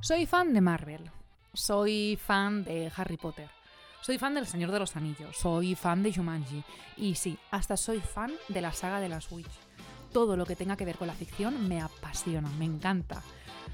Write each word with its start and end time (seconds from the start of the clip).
Soy 0.00 0.26
fan 0.26 0.54
de 0.54 0.60
Marvel. 0.60 1.10
Soy 1.52 2.16
fan 2.24 2.62
de 2.62 2.90
Harry 2.96 3.16
Potter. 3.16 3.50
Soy 4.00 4.16
fan 4.16 4.32
del 4.32 4.46
Señor 4.46 4.70
de 4.70 4.78
los 4.78 4.94
Anillos. 4.94 5.36
Soy 5.36 5.74
fan 5.74 6.04
de 6.04 6.14
Jumanji. 6.14 6.62
Y 6.96 7.16
sí, 7.16 7.36
hasta 7.50 7.76
soy 7.76 7.98
fan 8.00 8.32
de 8.48 8.60
la 8.60 8.72
saga 8.72 9.00
de 9.00 9.08
la 9.08 9.20
Switch. 9.20 9.50
Todo 10.12 10.36
lo 10.36 10.46
que 10.46 10.54
tenga 10.54 10.76
que 10.76 10.84
ver 10.84 10.96
con 10.96 11.08
la 11.08 11.14
ficción 11.14 11.68
me 11.68 11.80
apasiona, 11.80 12.48
me 12.50 12.64
encanta. 12.64 13.22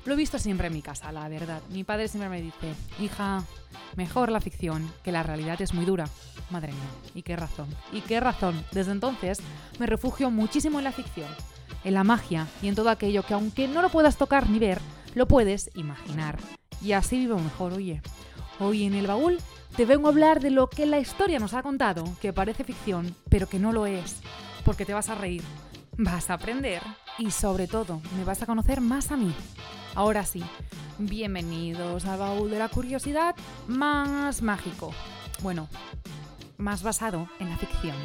Lo 0.07 0.15
he 0.15 0.17
visto 0.17 0.39
siempre 0.39 0.69
en 0.69 0.73
mi 0.73 0.81
casa, 0.81 1.13
la 1.13 1.29
verdad. 1.29 1.61
Mi 1.69 1.85
padre 1.85 2.09
siempre 2.09 2.31
me 2.31 2.41
dice, 2.41 2.75
hija, 2.99 3.45
mejor 3.95 4.33
la 4.33 4.41
ficción, 4.41 4.91
que 5.03 5.13
la 5.13 5.23
realidad 5.23 5.61
es 5.61 5.75
muy 5.75 5.85
dura. 5.85 6.07
Madre 6.51 6.73
mía, 6.73 7.13
y 7.15 7.23
qué 7.23 7.37
razón, 7.37 7.69
y 7.93 8.01
qué 8.01 8.19
razón. 8.19 8.65
Desde 8.73 8.93
entonces 8.93 9.41
me 9.79 9.87
refugio 9.87 10.31
muchísimo 10.31 10.79
en 10.79 10.85
la 10.85 10.93
ficción, 10.93 11.29
en 11.85 11.95
la 11.95 12.03
magia 12.03 12.49
y 12.63 12.69
en 12.69 12.75
todo 12.75 12.89
aquello 12.89 13.23
que 13.23 13.35
aunque 13.35 13.69
no 13.69 13.83
lo 13.83 13.91
puedas 13.91 14.17
tocar 14.17 14.51
ni 14.51 14.59
ver, 14.59 14.81
lo 15.15 15.27
puedes 15.27 15.71
imaginar. 15.75 16.39
Y 16.83 16.93
así 16.93 17.19
vivo 17.19 17.39
mejor, 17.39 17.73
oye. 17.73 18.03
Hoy 18.61 18.85
en 18.85 18.95
el 18.95 19.07
baúl 19.07 19.39
te 19.77 19.85
vengo 19.85 20.07
a 20.07 20.11
hablar 20.11 20.41
de 20.41 20.51
lo 20.51 20.69
que 20.69 20.87
la 20.87 21.01
historia 21.01 21.41
nos 21.41 21.55
ha 21.55 21.63
contado, 21.63 22.05
que 22.21 22.33
parece 22.33 22.63
ficción, 22.63 23.15
pero 23.29 23.49
que 23.49 23.59
no 23.59 23.73
lo 23.73 23.87
es, 23.87 24.21
porque 24.65 24.85
te 24.85 24.95
vas 24.95 25.09
a 25.09 25.17
reír, 25.17 25.43
vas 25.97 26.31
a 26.31 26.35
aprender 26.35 26.81
y 27.19 27.33
sobre 27.33 27.67
todo 27.67 28.01
me 28.17 28.25
vas 28.25 28.43
a 28.43 28.47
conocer 28.47 28.81
más 28.81 29.11
a 29.11 29.17
mí. 29.17 29.35
Ahora 29.97 30.25
sí, 30.25 30.43
bienvenidos 30.99 32.05
al 32.05 32.19
baúl 32.19 32.51
de 32.51 32.59
la 32.59 32.69
curiosidad 32.69 33.35
más 33.67 34.43
mágico. 34.43 34.93
Bueno, 35.43 35.69
más 36.57 36.83
basado 36.83 37.29
en 37.41 37.51
la 37.51 37.57
ficción. 37.57 37.97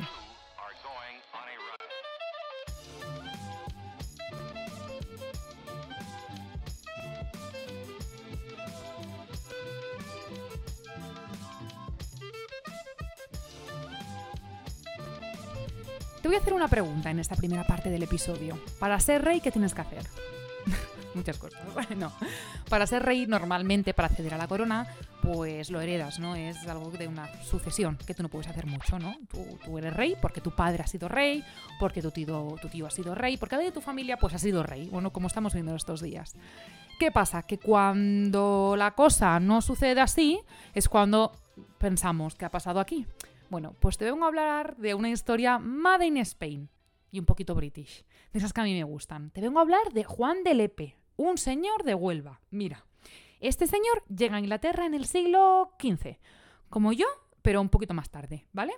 Voy 16.30 16.36
a 16.36 16.42
hacer 16.42 16.54
una 16.54 16.68
pregunta 16.68 17.10
en 17.10 17.18
esta 17.18 17.36
primera 17.36 17.64
parte 17.64 17.90
del 17.90 18.04
episodio. 18.04 18.60
Para 18.78 19.00
ser 19.00 19.26
rey, 19.26 19.42
¿qué 19.42 19.52
tienes 19.52 19.74
que 19.74 19.82
hacer? 19.82 20.04
Muchas 21.16 21.40
cosas. 21.40 21.60
Bueno, 21.74 22.12
para 22.70 22.86
ser 22.86 23.02
rey, 23.02 23.26
normalmente, 23.26 23.96
para 23.96 24.10
acceder 24.10 24.36
a 24.36 24.38
la 24.38 24.48
corona, 24.48 24.86
pues 25.24 25.72
lo 25.72 25.82
heredas, 25.82 26.20
¿no? 26.20 26.36
Es 26.36 26.68
algo 26.68 26.92
de 26.92 27.08
una 27.08 27.28
sucesión, 27.42 27.98
que 28.06 28.14
tú 28.14 28.22
no 28.22 28.30
puedes 28.30 28.48
hacer 28.48 28.68
mucho, 28.68 29.00
¿no? 29.00 29.16
Tú, 29.66 29.78
eres 29.80 29.92
rey 29.96 30.16
porque 30.22 30.40
tu 30.40 30.52
padre 30.52 30.84
ha 30.84 30.88
sido 30.88 31.08
rey, 31.08 31.44
porque 31.80 32.04
tu 32.04 32.12
tío, 32.12 32.56
tu 32.62 32.70
tío 32.70 32.86
ha 32.86 32.92
sido 32.92 33.16
rey, 33.16 33.38
porque 33.38 33.56
alguien 33.56 33.72
de 33.72 33.74
tu 33.74 33.82
familia, 33.82 34.18
pues 34.18 34.36
ha 34.36 34.40
sido 34.40 34.62
rey. 34.62 34.88
Bueno, 34.90 35.12
como 35.12 35.26
estamos 35.26 35.56
viendo 35.56 35.76
estos 35.76 36.00
días. 36.00 36.36
¿Qué 37.00 37.12
pasa? 37.12 37.42
Que 37.42 37.58
cuando 37.58 38.76
la 38.78 38.92
cosa 38.92 39.40
no 39.40 39.64
sucede 39.64 40.00
así, 40.00 40.40
es 40.76 40.90
cuando 40.90 41.32
pensamos, 41.80 42.36
¿qué 42.36 42.46
ha 42.46 42.52
pasado 42.52 42.80
aquí? 42.80 43.08
Bueno, 43.50 43.76
pues 43.80 43.98
te 43.98 44.06
vengo 44.06 44.26
a 44.26 44.28
hablar 44.28 44.78
de 44.78 44.94
una 44.94 45.10
historia 45.10 45.58
Made 45.58 46.06
in 46.06 46.18
Spain 46.18 46.70
y 47.10 47.20
un 47.20 47.26
poquito 47.26 47.56
british, 47.56 48.06
de 48.32 48.38
esas 48.38 48.54
que 48.54 48.62
a 48.62 48.64
mí 48.64 48.76
me 48.76 48.84
gustan. 48.84 49.32
Te 49.32 49.42
vengo 49.42 49.58
a 49.58 49.64
hablar 49.64 49.92
de 49.92 50.04
Juan 50.04 50.44
de 50.44 50.54
Lepe, 50.54 50.98
un 51.18 51.40
señor 51.40 51.84
de 51.84 51.96
Huelva. 51.96 52.42
Mira, 52.52 52.86
este 53.40 53.66
señor 53.66 54.04
llega 54.08 54.38
a 54.38 54.40
Inglaterra 54.40 54.86
en 54.86 54.94
el 54.94 55.06
siglo 55.06 55.72
XV, 55.82 56.18
como 56.70 56.94
yo, 56.94 57.08
pero 57.42 57.60
un 57.60 57.70
poquito 57.70 57.96
más 57.96 58.12
tarde, 58.12 58.46
¿vale? 58.54 58.74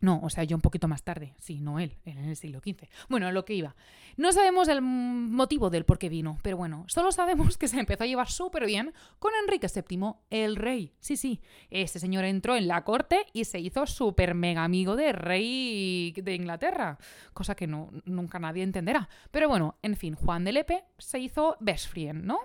No, 0.00 0.20
o 0.22 0.28
sea, 0.28 0.44
yo 0.44 0.56
un 0.56 0.60
poquito 0.60 0.88
más 0.88 1.02
tarde. 1.02 1.34
Sí, 1.38 1.60
no 1.60 1.78
él, 1.78 1.96
en 2.04 2.18
el 2.18 2.36
siglo 2.36 2.60
XV. 2.60 2.86
Bueno, 3.08 3.30
lo 3.32 3.44
que 3.44 3.54
iba. 3.54 3.74
No 4.16 4.32
sabemos 4.32 4.68
el 4.68 4.82
motivo 4.82 5.70
del 5.70 5.84
por 5.84 5.98
qué 5.98 6.08
vino, 6.08 6.38
pero 6.42 6.56
bueno, 6.56 6.84
solo 6.88 7.12
sabemos 7.12 7.56
que 7.56 7.68
se 7.68 7.78
empezó 7.78 8.04
a 8.04 8.06
llevar 8.06 8.30
súper 8.30 8.66
bien 8.66 8.92
con 9.18 9.32
Enrique 9.42 9.68
VII, 9.74 10.14
el 10.30 10.56
rey. 10.56 10.92
Sí, 11.00 11.16
sí, 11.16 11.40
ese 11.70 11.98
señor 11.98 12.24
entró 12.24 12.56
en 12.56 12.68
la 12.68 12.84
corte 12.84 13.26
y 13.32 13.44
se 13.44 13.58
hizo 13.58 13.86
súper 13.86 14.34
mega 14.34 14.64
amigo 14.64 14.96
del 14.96 15.14
rey 15.14 16.12
de 16.12 16.34
Inglaterra, 16.34 16.98
cosa 17.32 17.54
que 17.54 17.66
nunca 17.66 18.38
nadie 18.38 18.62
entenderá. 18.62 19.08
Pero 19.30 19.48
bueno, 19.48 19.76
en 19.82 19.96
fin, 19.96 20.14
Juan 20.14 20.44
de 20.44 20.52
Lepe 20.52 20.84
se 20.98 21.18
hizo 21.18 21.56
best 21.60 21.88
friend, 21.88 22.24
¿no? 22.24 22.38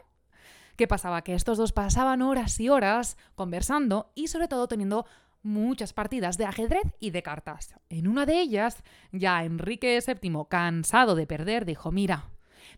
¿Qué 0.78 0.88
pasaba? 0.88 1.22
Que 1.22 1.36
estos 1.36 1.58
dos 1.58 1.74
pasaban 1.74 2.22
horas 2.22 2.60
y 2.60 2.70
horas 2.70 3.18
conversando 3.36 4.12
y 4.16 4.28
sobre 4.28 4.48
todo 4.48 4.68
teniendo 4.68 5.06
muchas 5.44 5.94
partidas 5.94 6.38
de 6.38 6.46
ajedrez 6.46 6.84
y 7.00 7.12
de 7.12 7.24
cartas. 7.24 7.76
En 7.90 8.08
una 8.08 8.26
de 8.26 8.40
ellas, 8.40 8.84
ya 9.12 9.44
Enrique 9.44 10.00
VII, 10.06 10.46
cansado 10.50 11.16
de 11.16 11.28
perder, 11.28 11.66
dijo, 11.66 11.92
mira, 11.92 12.30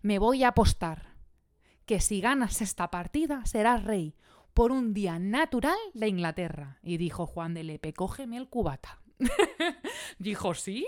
me 0.01 0.19
voy 0.19 0.43
a 0.43 0.49
apostar 0.49 1.13
que 1.85 1.99
si 1.99 2.21
ganas 2.21 2.61
esta 2.61 2.89
partida 2.89 3.45
serás 3.45 3.83
rey 3.83 4.15
por 4.53 4.71
un 4.71 4.93
día 4.93 5.19
natural 5.19 5.77
de 5.93 6.07
Inglaterra. 6.07 6.79
Y 6.83 6.97
dijo 6.97 7.25
Juan 7.25 7.53
de 7.53 7.63
Lepe, 7.63 7.93
cógeme 7.93 8.37
el 8.37 8.49
cubata. 8.49 8.99
dijo, 10.19 10.53
¿sí? 10.53 10.87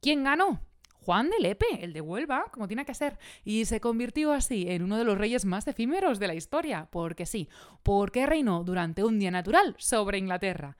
¿Quién 0.00 0.24
ganó? 0.24 0.60
Juan 0.94 1.30
de 1.30 1.38
Lepe, 1.40 1.82
el 1.82 1.92
de 1.92 2.00
Huelva, 2.00 2.44
como 2.52 2.68
tiene 2.68 2.84
que 2.84 2.94
ser. 2.94 3.18
Y 3.44 3.64
se 3.64 3.80
convirtió 3.80 4.32
así 4.32 4.66
en 4.68 4.82
uno 4.82 4.98
de 4.98 5.04
los 5.04 5.18
reyes 5.18 5.44
más 5.44 5.66
efímeros 5.66 6.18
de 6.18 6.28
la 6.28 6.34
historia, 6.34 6.88
porque 6.90 7.26
sí, 7.26 7.48
porque 7.82 8.26
reinó 8.26 8.64
durante 8.64 9.02
un 9.02 9.18
día 9.18 9.30
natural 9.30 9.74
sobre 9.78 10.18
Inglaterra. 10.18 10.76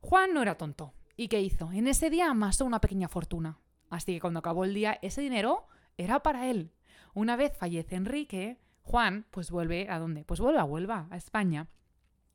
Juan 0.00 0.34
no 0.34 0.42
era 0.42 0.56
tonto. 0.56 0.92
¿Y 1.16 1.28
qué 1.28 1.40
hizo? 1.40 1.70
En 1.72 1.86
ese 1.86 2.10
día 2.10 2.30
amasó 2.30 2.64
una 2.64 2.80
pequeña 2.80 3.08
fortuna. 3.08 3.58
Así 3.90 4.14
que 4.14 4.20
cuando 4.20 4.38
acabó 4.38 4.64
el 4.64 4.74
día, 4.74 4.98
ese 5.02 5.20
dinero 5.20 5.66
era 5.96 6.22
para 6.22 6.48
él. 6.48 6.72
Una 7.14 7.36
vez 7.36 7.56
fallece 7.56 7.96
Enrique, 7.96 8.58
Juan, 8.82 9.26
pues 9.30 9.50
vuelve 9.50 9.88
a 9.90 9.98
dónde? 9.98 10.24
Pues 10.24 10.40
vuelve 10.40 10.60
a 10.60 10.64
Huelva, 10.64 11.08
a 11.10 11.16
España. 11.16 11.68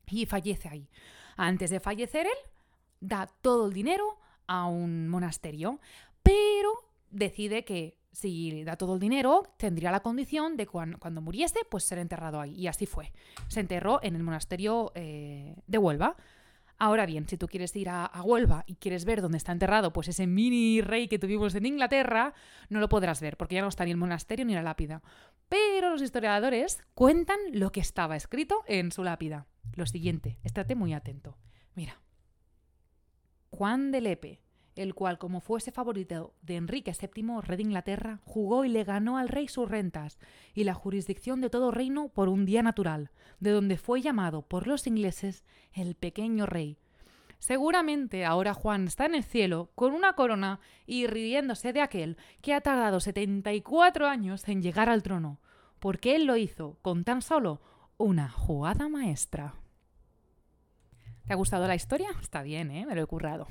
Y 0.08 0.26
fallece 0.26 0.68
ahí. 0.68 0.88
Antes 1.36 1.70
de 1.70 1.80
fallecer 1.80 2.26
él, 2.26 2.50
da 3.00 3.26
todo 3.42 3.66
el 3.66 3.72
dinero 3.72 4.18
a 4.46 4.66
un 4.66 5.08
monasterio, 5.08 5.80
pero 6.22 6.70
decide 7.10 7.64
que 7.64 7.98
si 8.12 8.64
da 8.64 8.76
todo 8.76 8.94
el 8.94 9.00
dinero, 9.00 9.42
tendría 9.58 9.90
la 9.90 10.00
condición 10.00 10.56
de 10.56 10.66
cuando, 10.66 10.98
cuando 10.98 11.20
muriese, 11.20 11.60
pues 11.70 11.84
ser 11.84 11.98
enterrado 11.98 12.40
ahí. 12.40 12.54
Y 12.54 12.66
así 12.66 12.86
fue. 12.86 13.12
Se 13.48 13.60
enterró 13.60 14.00
en 14.02 14.16
el 14.16 14.22
monasterio 14.22 14.92
eh, 14.94 15.56
de 15.66 15.78
Huelva. 15.78 16.16
Ahora 16.78 17.06
bien, 17.06 17.26
si 17.26 17.38
tú 17.38 17.46
quieres 17.48 17.74
ir 17.74 17.88
a, 17.88 18.10
Huelva 18.22 18.64
y 18.66 18.76
quieres 18.76 19.04
ver 19.04 19.22
dónde 19.22 19.38
está 19.38 19.52
enterrado 19.52 19.92
pues 19.92 20.08
ese 20.08 20.26
mini 20.26 20.82
rey 20.82 21.08
que 21.08 21.18
tuvimos 21.18 21.54
en 21.54 21.64
Inglaterra, 21.64 22.34
no 22.68 22.80
lo 22.80 22.88
podrás 22.88 23.20
ver 23.20 23.36
porque 23.36 23.54
ya 23.54 23.62
no 23.62 23.68
está 23.68 23.84
ni 23.84 23.92
el 23.92 23.96
monasterio 23.96 24.44
ni 24.44 24.54
la 24.54 24.62
lápida. 24.62 25.02
Pero 25.48 25.90
los 25.90 26.02
historiadores 26.02 26.82
cuentan 26.94 27.38
lo 27.52 27.72
que 27.72 27.80
estaba 27.80 28.16
escrito 28.16 28.62
en 28.66 28.92
su 28.92 29.04
lápida. 29.04 29.46
Lo 29.74 29.86
siguiente, 29.86 30.38
estate 30.42 30.74
muy 30.74 30.92
atento. 30.92 31.38
Mira. 31.74 32.00
Juan 33.50 33.90
de 33.90 34.00
Lepe, 34.02 34.40
el 34.76 34.94
cual, 34.94 35.18
como 35.18 35.40
fuese 35.40 35.72
favorito 35.72 36.34
de 36.42 36.56
Enrique 36.56 36.92
VII, 36.92 37.40
rey 37.42 37.56
de 37.56 37.62
Inglaterra, 37.62 38.20
jugó 38.24 38.64
y 38.64 38.68
le 38.68 38.84
ganó 38.84 39.18
al 39.18 39.28
rey 39.28 39.48
sus 39.48 39.68
rentas 39.68 40.18
y 40.54 40.64
la 40.64 40.74
jurisdicción 40.74 41.40
de 41.40 41.50
todo 41.50 41.70
reino 41.70 42.08
por 42.08 42.28
un 42.28 42.44
día 42.44 42.62
natural, 42.62 43.10
de 43.40 43.50
donde 43.50 43.78
fue 43.78 44.02
llamado 44.02 44.42
por 44.42 44.66
los 44.66 44.86
ingleses 44.86 45.44
el 45.72 45.94
pequeño 45.94 46.46
rey. 46.46 46.78
Seguramente 47.38 48.24
ahora 48.24 48.54
Juan 48.54 48.86
está 48.86 49.06
en 49.06 49.14
el 49.14 49.24
cielo 49.24 49.70
con 49.74 49.92
una 49.92 50.14
corona 50.14 50.60
y 50.86 51.06
riéndose 51.06 51.72
de 51.72 51.80
aquel 51.80 52.16
que 52.40 52.54
ha 52.54 52.60
tardado 52.60 53.00
74 53.00 54.06
años 54.06 54.46
en 54.48 54.62
llegar 54.62 54.88
al 54.88 55.02
trono, 55.02 55.40
porque 55.78 56.16
él 56.16 56.26
lo 56.26 56.36
hizo 56.36 56.78
con 56.82 57.04
tan 57.04 57.22
solo 57.22 57.60
una 57.98 58.28
jugada 58.28 58.88
maestra. 58.88 59.54
¿Te 61.26 61.32
ha 61.32 61.36
gustado 61.36 61.66
la 61.66 61.74
historia? 61.74 62.08
Está 62.20 62.42
bien, 62.42 62.70
¿eh? 62.70 62.86
Me 62.86 62.94
lo 62.94 63.02
he 63.02 63.06
currado. 63.06 63.46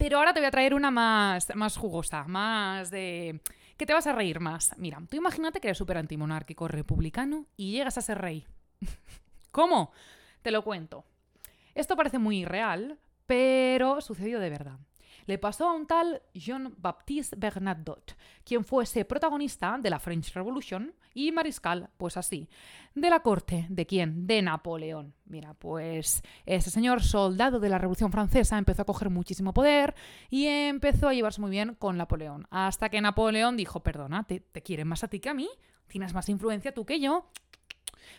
Pero 0.00 0.16
ahora 0.16 0.32
te 0.32 0.40
voy 0.40 0.46
a 0.46 0.50
traer 0.50 0.72
una 0.72 0.90
más, 0.90 1.54
más 1.54 1.76
jugosa, 1.76 2.24
más 2.24 2.90
de... 2.90 3.38
que 3.76 3.84
te 3.84 3.92
vas 3.92 4.06
a 4.06 4.14
reír 4.14 4.40
más. 4.40 4.72
Mira, 4.78 4.98
tú 5.10 5.18
imagínate 5.18 5.60
que 5.60 5.68
eres 5.68 5.76
súper 5.76 5.98
antimonárquico 5.98 6.68
republicano 6.68 7.44
y 7.58 7.72
llegas 7.72 7.98
a 7.98 8.00
ser 8.00 8.16
rey. 8.16 8.46
¿Cómo? 9.52 9.92
Te 10.40 10.52
lo 10.52 10.64
cuento. 10.64 11.04
Esto 11.74 11.96
parece 11.96 12.18
muy 12.18 12.38
irreal, 12.38 12.98
pero 13.26 14.00
sucedió 14.00 14.40
de 14.40 14.48
verdad 14.48 14.78
le 15.26 15.38
pasó 15.38 15.68
a 15.68 15.74
un 15.74 15.86
tal 15.86 16.22
Jean-Baptiste 16.34 17.36
Bernadotte, 17.36 18.16
quien 18.42 18.64
fuese 18.64 19.04
protagonista 19.04 19.78
de 19.78 19.90
la 19.90 20.00
French 20.00 20.32
Revolution 20.32 20.92
y 21.14 21.32
mariscal, 21.32 21.90
pues 21.96 22.16
así, 22.16 22.48
de 22.94 23.10
la 23.10 23.20
corte, 23.20 23.66
¿de 23.68 23.86
quién? 23.86 24.26
De 24.26 24.42
Napoleón. 24.42 25.14
Mira, 25.26 25.54
pues 25.54 26.22
ese 26.46 26.70
señor 26.70 27.02
soldado 27.02 27.60
de 27.60 27.68
la 27.68 27.78
Revolución 27.78 28.12
Francesa 28.12 28.58
empezó 28.58 28.82
a 28.82 28.86
coger 28.86 29.10
muchísimo 29.10 29.52
poder 29.52 29.94
y 30.28 30.46
empezó 30.46 31.08
a 31.08 31.14
llevarse 31.14 31.40
muy 31.40 31.50
bien 31.50 31.74
con 31.74 31.96
Napoleón, 31.96 32.46
hasta 32.50 32.88
que 32.88 33.00
Napoleón 33.00 33.56
dijo, 33.56 33.80
perdona, 33.80 34.24
¿te, 34.24 34.40
te 34.40 34.62
quieren 34.62 34.88
más 34.88 35.04
a 35.04 35.08
ti 35.08 35.20
que 35.20 35.30
a 35.30 35.34
mí? 35.34 35.48
¿Tienes 35.88 36.14
más 36.14 36.28
influencia 36.28 36.72
tú 36.72 36.84
que 36.84 37.00
yo? 37.00 37.30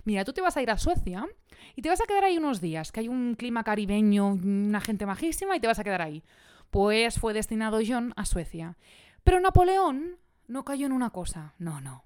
Mira, 0.04 0.26
tú 0.26 0.34
te 0.34 0.42
vas 0.42 0.58
a 0.58 0.62
ir 0.62 0.72
a 0.72 0.78
Suecia 0.78 1.28
y 1.76 1.82
te 1.82 1.90
vas 1.90 2.02
a 2.02 2.06
quedar 2.06 2.24
ahí 2.24 2.38
unos 2.38 2.62
días, 2.62 2.92
que 2.92 3.02
hay 3.02 3.08
un 3.08 3.36
clima 3.36 3.64
caribeño, 3.64 4.34
una 4.34 4.82
gente 4.82 5.06
majísima 5.06 5.56
y 5.56 5.60
te 5.60 5.68
vas 5.68 5.80
a 5.80 5.84
quedar 5.84 6.02
ahí 6.02 6.24
pues 6.72 7.20
fue 7.20 7.34
destinado 7.34 7.80
John 7.86 8.14
a 8.16 8.26
Suecia. 8.26 8.78
Pero 9.24 9.40
Napoleón 9.40 10.18
no 10.48 10.66
cayó 10.66 10.88
en 10.88 10.94
una 10.94 11.12
cosa, 11.12 11.54
no, 11.60 11.80
no. 11.82 12.04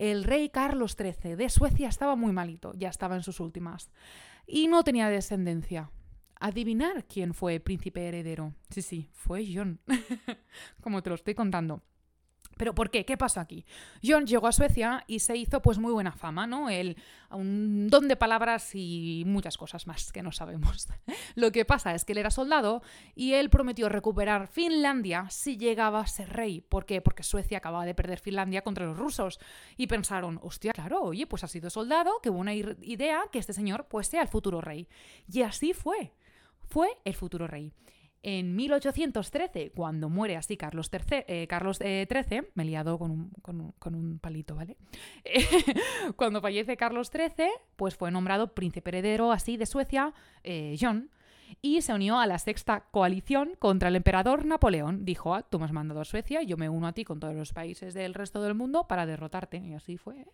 El 0.00 0.24
rey 0.24 0.48
Carlos 0.48 0.96
XIII 0.98 1.36
de 1.36 1.50
Suecia 1.50 1.86
estaba 1.86 2.16
muy 2.16 2.32
malito, 2.32 2.72
ya 2.74 2.88
estaba 2.88 3.16
en 3.16 3.22
sus 3.22 3.38
últimas, 3.38 3.90
y 4.46 4.66
no 4.66 4.82
tenía 4.82 5.10
descendencia. 5.10 5.90
Adivinar 6.40 7.04
quién 7.04 7.34
fue 7.34 7.60
príncipe 7.60 8.08
heredero. 8.08 8.54
Sí, 8.70 8.80
sí, 8.80 9.10
fue 9.12 9.46
John. 9.54 9.78
Como 10.80 11.02
te 11.02 11.10
lo 11.10 11.16
estoy 11.16 11.34
contando. 11.34 11.82
¿Pero 12.60 12.74
por 12.74 12.90
qué? 12.90 13.06
¿Qué 13.06 13.16
pasó 13.16 13.40
aquí? 13.40 13.64
John 14.04 14.26
llegó 14.26 14.46
a 14.46 14.52
Suecia 14.52 15.02
y 15.06 15.20
se 15.20 15.34
hizo 15.34 15.62
pues 15.62 15.78
muy 15.78 15.94
buena 15.94 16.12
fama, 16.12 16.46
¿no? 16.46 16.68
El, 16.68 16.98
un 17.30 17.88
don 17.88 18.06
de 18.06 18.16
palabras 18.16 18.72
y 18.74 19.22
muchas 19.24 19.56
cosas 19.56 19.86
más 19.86 20.12
que 20.12 20.22
no 20.22 20.30
sabemos. 20.30 20.86
Lo 21.36 21.52
que 21.52 21.64
pasa 21.64 21.94
es 21.94 22.04
que 22.04 22.12
él 22.12 22.18
era 22.18 22.30
soldado 22.30 22.82
y 23.14 23.32
él 23.32 23.48
prometió 23.48 23.88
recuperar 23.88 24.46
Finlandia 24.46 25.26
si 25.30 25.56
llegaba 25.56 26.00
a 26.00 26.06
ser 26.06 26.34
rey. 26.34 26.60
¿Por 26.60 26.84
qué? 26.84 27.00
Porque 27.00 27.22
Suecia 27.22 27.56
acababa 27.56 27.86
de 27.86 27.94
perder 27.94 28.18
Finlandia 28.18 28.60
contra 28.60 28.84
los 28.84 28.98
rusos. 28.98 29.40
Y 29.78 29.86
pensaron, 29.86 30.38
hostia, 30.42 30.74
claro, 30.74 31.00
oye, 31.00 31.26
pues 31.26 31.42
ha 31.44 31.48
sido 31.48 31.70
soldado, 31.70 32.20
qué 32.22 32.28
buena 32.28 32.52
idea 32.52 33.22
que 33.32 33.38
este 33.38 33.54
señor 33.54 33.86
pues 33.88 34.08
sea 34.08 34.20
el 34.20 34.28
futuro 34.28 34.60
rey. 34.60 34.86
Y 35.32 35.40
así 35.40 35.72
fue. 35.72 36.12
Fue 36.68 36.90
el 37.06 37.14
futuro 37.14 37.46
rey. 37.46 37.72
En 38.22 38.54
1813, 38.54 39.72
cuando 39.74 40.10
muere 40.10 40.36
así 40.36 40.58
Carlos 40.58 40.90
XIII, 40.90 41.24
eh, 41.26 41.48
XIII, 41.48 42.42
me 42.54 42.64
he 42.64 42.66
liado 42.66 42.98
con 42.98 43.32
un, 43.42 44.18
palito, 44.18 44.54
¿vale? 44.54 44.76
cuando 46.16 46.42
fallece 46.42 46.76
Carlos 46.76 47.10
XIII, 47.10 47.48
pues 47.76 47.96
fue 47.96 48.10
nombrado 48.10 48.54
príncipe 48.54 48.90
heredero 48.90 49.32
así 49.32 49.56
de 49.56 49.64
Suecia, 49.64 50.12
eh, 50.44 50.76
John, 50.78 51.10
y 51.62 51.80
se 51.80 51.94
unió 51.94 52.18
a 52.20 52.26
la 52.26 52.38
sexta 52.38 52.84
coalición 52.90 53.54
contra 53.58 53.88
el 53.88 53.96
emperador 53.96 54.44
Napoleón. 54.44 55.06
Dijo, 55.06 55.34
ah, 55.34 55.42
tú 55.42 55.58
me 55.58 55.64
has 55.64 55.72
mandado 55.72 56.02
a 56.02 56.04
Suecia, 56.04 56.42
yo 56.42 56.58
me 56.58 56.68
uno 56.68 56.88
a 56.88 56.92
ti 56.92 57.04
con 57.04 57.20
todos 57.20 57.34
los 57.34 57.54
países 57.54 57.94
del 57.94 58.12
resto 58.12 58.42
del 58.42 58.54
mundo 58.54 58.86
para 58.86 59.06
derrotarte. 59.06 59.56
Y 59.56 59.72
así 59.72 59.96
fue. 59.96 60.26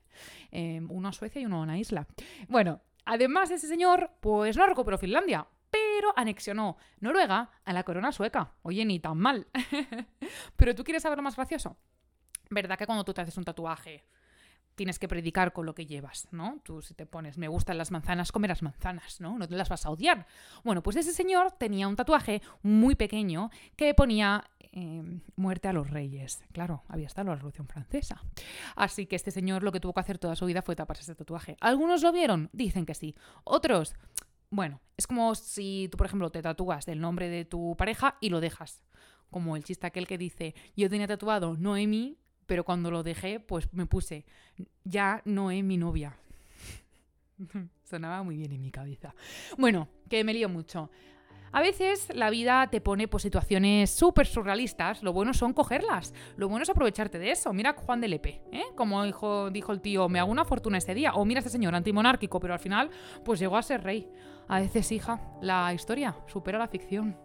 ¿eh? 0.50 0.82
uno 0.88 1.08
a 1.08 1.12
Suecia 1.12 1.40
y 1.40 1.46
uno 1.46 1.58
a 1.58 1.62
una 1.62 1.78
isla. 1.78 2.06
Bueno, 2.48 2.80
además 3.04 3.50
ese 3.50 3.68
señor, 3.68 4.10
pues 4.20 4.56
no 4.56 4.66
recuperó 4.66 4.98
Finlandia, 4.98 5.46
pero 5.96 6.12
anexionó 6.16 6.76
Noruega 7.00 7.50
a 7.64 7.72
la 7.72 7.82
corona 7.82 8.12
sueca. 8.12 8.52
Oye, 8.62 8.84
ni 8.84 9.00
tan 9.00 9.18
mal. 9.18 9.46
pero 10.56 10.74
tú 10.74 10.84
quieres 10.84 11.02
saber 11.02 11.18
lo 11.18 11.22
más 11.22 11.36
gracioso. 11.36 11.76
¿Verdad 12.50 12.78
que 12.78 12.86
cuando 12.86 13.04
tú 13.04 13.12
te 13.12 13.22
haces 13.22 13.36
un 13.36 13.44
tatuaje 13.44 14.04
tienes 14.74 14.98
que 14.98 15.08
predicar 15.08 15.54
con 15.54 15.64
lo 15.64 15.74
que 15.74 15.86
llevas, 15.86 16.28
¿no? 16.32 16.60
Tú 16.62 16.82
si 16.82 16.92
te 16.92 17.06
pones 17.06 17.38
me 17.38 17.48
gustan 17.48 17.78
las 17.78 17.90
manzanas, 17.90 18.30
comerás 18.30 18.62
manzanas, 18.62 19.20
¿no? 19.20 19.38
No 19.38 19.48
te 19.48 19.56
las 19.56 19.70
vas 19.70 19.86
a 19.86 19.90
odiar. 19.90 20.26
Bueno, 20.64 20.82
pues 20.82 20.96
ese 20.96 21.12
señor 21.12 21.52
tenía 21.52 21.88
un 21.88 21.96
tatuaje 21.96 22.42
muy 22.62 22.94
pequeño 22.94 23.50
que 23.74 23.94
ponía 23.94 24.44
em, 24.72 25.22
muerte 25.34 25.68
a 25.68 25.72
los 25.72 25.88
reyes. 25.88 26.44
Claro, 26.52 26.82
había 26.88 27.06
estado 27.06 27.30
la 27.30 27.36
Revolución 27.36 27.66
Francesa. 27.66 28.22
Así 28.76 29.06
que 29.06 29.16
este 29.16 29.30
señor 29.30 29.62
lo 29.62 29.72
que 29.72 29.80
tuvo 29.80 29.94
que 29.94 30.00
hacer 30.00 30.18
toda 30.18 30.36
su 30.36 30.44
vida 30.44 30.60
fue 30.60 30.76
taparse 30.76 31.04
ese 31.04 31.14
tatuaje. 31.14 31.56
¿Algunos 31.60 32.02
lo 32.02 32.12
vieron? 32.12 32.50
Dicen 32.52 32.84
que 32.84 32.94
sí. 32.94 33.14
Otros, 33.44 33.94
bueno, 34.56 34.80
es 34.96 35.06
como 35.06 35.34
si 35.34 35.88
tú, 35.90 35.98
por 35.98 36.06
ejemplo, 36.06 36.30
te 36.30 36.40
tatúas 36.40 36.88
el 36.88 36.98
nombre 36.98 37.28
de 37.28 37.44
tu 37.44 37.76
pareja 37.76 38.16
y 38.22 38.30
lo 38.30 38.40
dejas. 38.40 38.82
Como 39.30 39.54
el 39.54 39.64
chiste 39.64 39.86
aquel 39.86 40.06
que 40.06 40.16
dice, 40.16 40.54
yo 40.74 40.88
tenía 40.88 41.06
tatuado 41.06 41.58
Noemi, 41.58 42.16
pero 42.46 42.64
cuando 42.64 42.90
lo 42.90 43.02
dejé, 43.02 43.38
pues 43.38 43.70
me 43.74 43.84
puse, 43.84 44.24
ya 44.82 45.20
no 45.26 45.48
mi 45.48 45.76
novia. 45.76 46.16
Sonaba 47.84 48.22
muy 48.22 48.38
bien 48.38 48.50
en 48.52 48.62
mi 48.62 48.70
cabeza. 48.70 49.14
Bueno, 49.58 49.88
que 50.08 50.24
me 50.24 50.32
lío 50.32 50.48
mucho. 50.48 50.90
A 51.52 51.62
veces 51.62 52.08
la 52.14 52.28
vida 52.30 52.66
te 52.70 52.80
pone 52.80 53.08
pues, 53.08 53.22
situaciones 53.22 53.90
súper 53.90 54.26
surrealistas. 54.26 55.02
Lo 55.02 55.12
bueno 55.12 55.32
son 55.32 55.52
cogerlas. 55.52 56.12
Lo 56.36 56.48
bueno 56.48 56.64
es 56.64 56.70
aprovecharte 56.70 57.18
de 57.18 57.30
eso. 57.30 57.52
Mira 57.52 57.74
Juan 57.74 58.00
de 58.00 58.08
Lepe, 58.08 58.42
¿eh? 58.52 58.64
Como 58.74 59.04
dijo, 59.04 59.48
el 59.48 59.80
tío, 59.80 60.08
me 60.08 60.18
hago 60.18 60.30
una 60.30 60.44
fortuna 60.44 60.78
ese 60.78 60.94
día. 60.94 61.14
O 61.14 61.24
mira 61.24 61.38
a 61.38 61.40
este 61.40 61.50
señor 61.50 61.74
antimonárquico, 61.74 62.40
pero 62.40 62.52
al 62.52 62.60
final 62.60 62.90
pues 63.24 63.40
llegó 63.40 63.56
a 63.56 63.62
ser 63.62 63.82
rey. 63.82 64.08
A 64.48 64.60
veces, 64.60 64.92
hija, 64.92 65.20
la 65.40 65.72
historia 65.72 66.16
supera 66.26 66.58
la 66.58 66.68
ficción. 66.68 67.16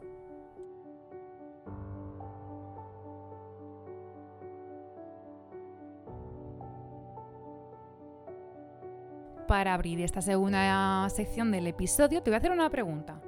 Para 9.48 9.74
abrir 9.74 10.00
esta 10.00 10.22
segunda 10.22 11.10
sección 11.10 11.52
del 11.52 11.68
episodio, 11.68 12.24
te 12.24 12.30
voy 12.30 12.36
a 12.36 12.38
hacer 12.38 12.52
una 12.52 12.70
pregunta. 12.70 13.22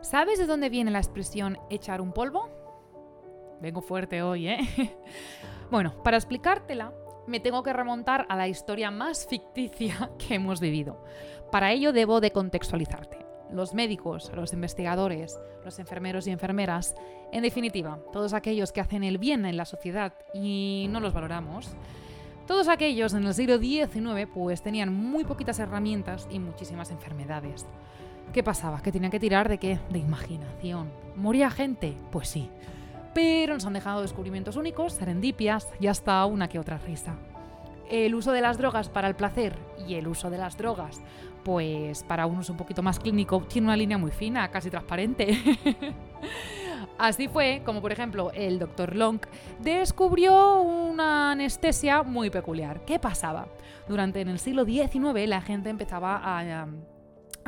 ¿Sabes 0.00 0.38
de 0.38 0.46
dónde 0.46 0.68
viene 0.68 0.90
la 0.90 0.98
expresión 0.98 1.58
echar 1.70 2.00
un 2.00 2.12
polvo? 2.12 2.48
Vengo 3.60 3.80
fuerte 3.80 4.22
hoy, 4.22 4.48
¿eh? 4.48 4.58
bueno, 5.70 6.02
para 6.02 6.16
explicártela, 6.16 6.92
me 7.26 7.40
tengo 7.40 7.62
que 7.62 7.72
remontar 7.72 8.26
a 8.28 8.36
la 8.36 8.48
historia 8.48 8.90
más 8.90 9.26
ficticia 9.26 10.10
que 10.18 10.34
hemos 10.34 10.60
vivido. 10.60 11.02
Para 11.50 11.72
ello 11.72 11.92
debo 11.92 12.20
de 12.20 12.30
contextualizarte. 12.30 13.24
Los 13.50 13.74
médicos, 13.74 14.30
los 14.34 14.52
investigadores, 14.52 15.38
los 15.64 15.78
enfermeros 15.78 16.26
y 16.26 16.30
enfermeras, 16.30 16.94
en 17.32 17.42
definitiva, 17.42 18.00
todos 18.12 18.32
aquellos 18.32 18.72
que 18.72 18.80
hacen 18.80 19.04
el 19.04 19.18
bien 19.18 19.46
en 19.46 19.56
la 19.56 19.64
sociedad 19.64 20.14
y 20.34 20.86
no 20.90 20.98
los 20.98 21.12
valoramos, 21.12 21.76
todos 22.46 22.68
aquellos 22.68 23.14
en 23.14 23.24
el 23.24 23.34
siglo 23.34 23.58
XIX 23.58 24.28
pues 24.32 24.62
tenían 24.62 24.92
muy 24.92 25.24
poquitas 25.24 25.58
herramientas 25.58 26.28
y 26.30 26.38
muchísimas 26.38 26.90
enfermedades. 26.90 27.66
¿Qué 28.32 28.42
pasaba? 28.42 28.82
¿Que 28.82 28.92
tenían 28.92 29.10
que 29.10 29.20
tirar 29.20 29.48
de 29.48 29.58
qué? 29.58 29.78
De 29.90 29.98
imaginación. 29.98 30.90
¿Moría 31.16 31.50
gente? 31.50 31.96
Pues 32.10 32.28
sí. 32.28 32.50
Pero 33.14 33.54
nos 33.54 33.64
han 33.64 33.72
dejado 33.72 34.02
descubrimientos 34.02 34.56
únicos, 34.56 34.92
serendipias 34.92 35.68
y 35.80 35.86
hasta 35.86 36.24
una 36.26 36.48
que 36.48 36.58
otra 36.58 36.78
risa. 36.78 37.14
El 37.88 38.14
uso 38.14 38.32
de 38.32 38.42
las 38.42 38.58
drogas 38.58 38.88
para 38.88 39.08
el 39.08 39.14
placer 39.14 39.56
y 39.88 39.94
el 39.94 40.06
uso 40.08 40.28
de 40.28 40.38
las 40.38 40.58
drogas, 40.58 41.00
pues 41.44 42.02
para 42.02 42.26
un 42.26 42.38
uso 42.38 42.52
un 42.52 42.58
poquito 42.58 42.82
más 42.82 42.98
clínico, 42.98 43.40
tiene 43.48 43.68
una 43.68 43.76
línea 43.76 43.96
muy 43.96 44.10
fina, 44.10 44.50
casi 44.50 44.68
transparente. 44.68 45.38
Así 46.98 47.28
fue 47.28 47.62
como, 47.64 47.80
por 47.80 47.92
ejemplo, 47.92 48.32
el 48.34 48.58
Dr. 48.58 48.96
Long 48.96 49.20
descubrió 49.60 50.60
una 50.60 51.32
anestesia 51.32 52.02
muy 52.02 52.30
peculiar. 52.30 52.84
¿Qué 52.84 52.98
pasaba? 52.98 53.48
Durante 53.88 54.20
en 54.20 54.28
el 54.28 54.38
siglo 54.38 54.64
XIX 54.64 55.28
la 55.28 55.40
gente 55.40 55.70
empezaba 55.70 56.16
a 56.16 56.40
a 56.40 56.66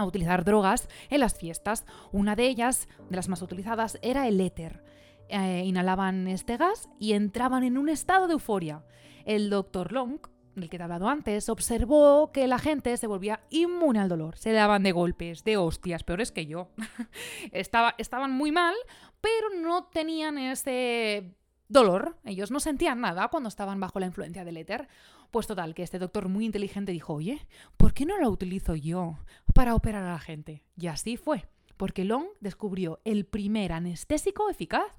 utilizar 0.05 0.45
drogas 0.45 0.89
en 1.11 1.21
las 1.21 1.35
fiestas. 1.35 1.85
Una 2.13 2.37
de 2.37 2.47
ellas, 2.47 2.89
de 3.09 3.17
las 3.17 3.29
más 3.29 3.43
utilizadas, 3.43 3.99
era 4.03 4.29
el 4.29 4.41
éter. 4.41 4.83
Eh, 5.29 5.65
inhalaban 5.67 6.27
este 6.27 6.57
gas 6.57 6.89
y 6.99 7.13
entraban 7.13 7.63
en 7.63 7.77
un 7.77 7.89
estado 7.89 8.27
de 8.27 8.33
euforia. 8.35 8.85
El 9.25 9.51
doctor 9.51 9.93
Long, 9.93 10.21
del 10.55 10.71
que 10.71 10.79
te 10.79 10.83
he 10.83 10.85
hablado 10.85 11.09
antes, 11.09 11.49
observó 11.49 12.33
que 12.33 12.47
la 12.47 12.59
gente 12.59 12.97
se 12.97 13.07
volvía 13.07 13.41
inmune 13.51 14.01
al 14.01 14.09
dolor. 14.09 14.39
Se 14.39 14.53
daban 14.53 14.83
de 14.83 14.93
golpes, 14.93 15.45
de 15.45 15.57
hostias, 15.57 16.03
peores 16.03 16.33
que 16.33 16.47
yo. 16.47 16.71
Estaba, 17.53 17.95
estaban 17.99 18.33
muy 18.33 18.53
mal, 18.53 18.75
pero 19.21 19.51
no 19.61 19.85
tenían 19.85 20.39
ese 20.39 21.35
dolor. 21.69 22.17
Ellos 22.25 22.51
no 22.51 22.61
sentían 22.61 23.01
nada 23.01 23.29
cuando 23.29 23.49
estaban 23.49 23.79
bajo 23.81 24.01
la 24.01 24.07
influencia 24.07 24.45
del 24.45 24.57
éter. 24.57 24.89
Pues 25.31 25.47
total, 25.47 25.75
que 25.75 25.83
este 25.83 25.99
doctor 25.99 26.29
muy 26.29 26.47
inteligente 26.47 26.93
dijo, 26.93 27.15
oye, 27.15 27.47
¿por 27.77 27.93
qué 27.93 28.07
no 28.07 28.19
lo 28.19 28.31
utilizo 28.31 28.75
yo 28.75 29.19
para 29.55 29.75
operar 29.75 30.05
a 30.05 30.13
la 30.13 30.19
gente? 30.19 30.65
Y 30.77 30.87
así 30.87 31.17
fue, 31.19 31.45
porque 31.77 32.05
Long 32.05 32.27
descubrió 32.41 33.01
el 33.05 33.27
primer 33.27 33.73
anestésico 33.73 34.49
eficaz. 34.49 34.99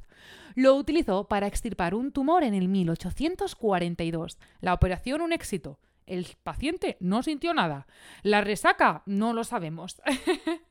Lo 0.54 0.76
utilizó 0.76 1.28
para 1.28 1.48
extirpar 1.48 1.96
un 1.96 2.12
tumor 2.12 2.44
en 2.44 2.54
el 2.54 2.68
1842. 2.68 4.38
La 4.62 4.74
operación 4.74 5.22
un 5.22 5.34
éxito. 5.34 5.80
El 6.06 6.28
paciente 6.44 6.98
no 7.00 7.24
sintió 7.24 7.54
nada. 7.54 7.88
La 8.24 8.42
resaca 8.42 9.04
no 9.06 9.34
lo 9.34 9.44
sabemos. 9.44 10.02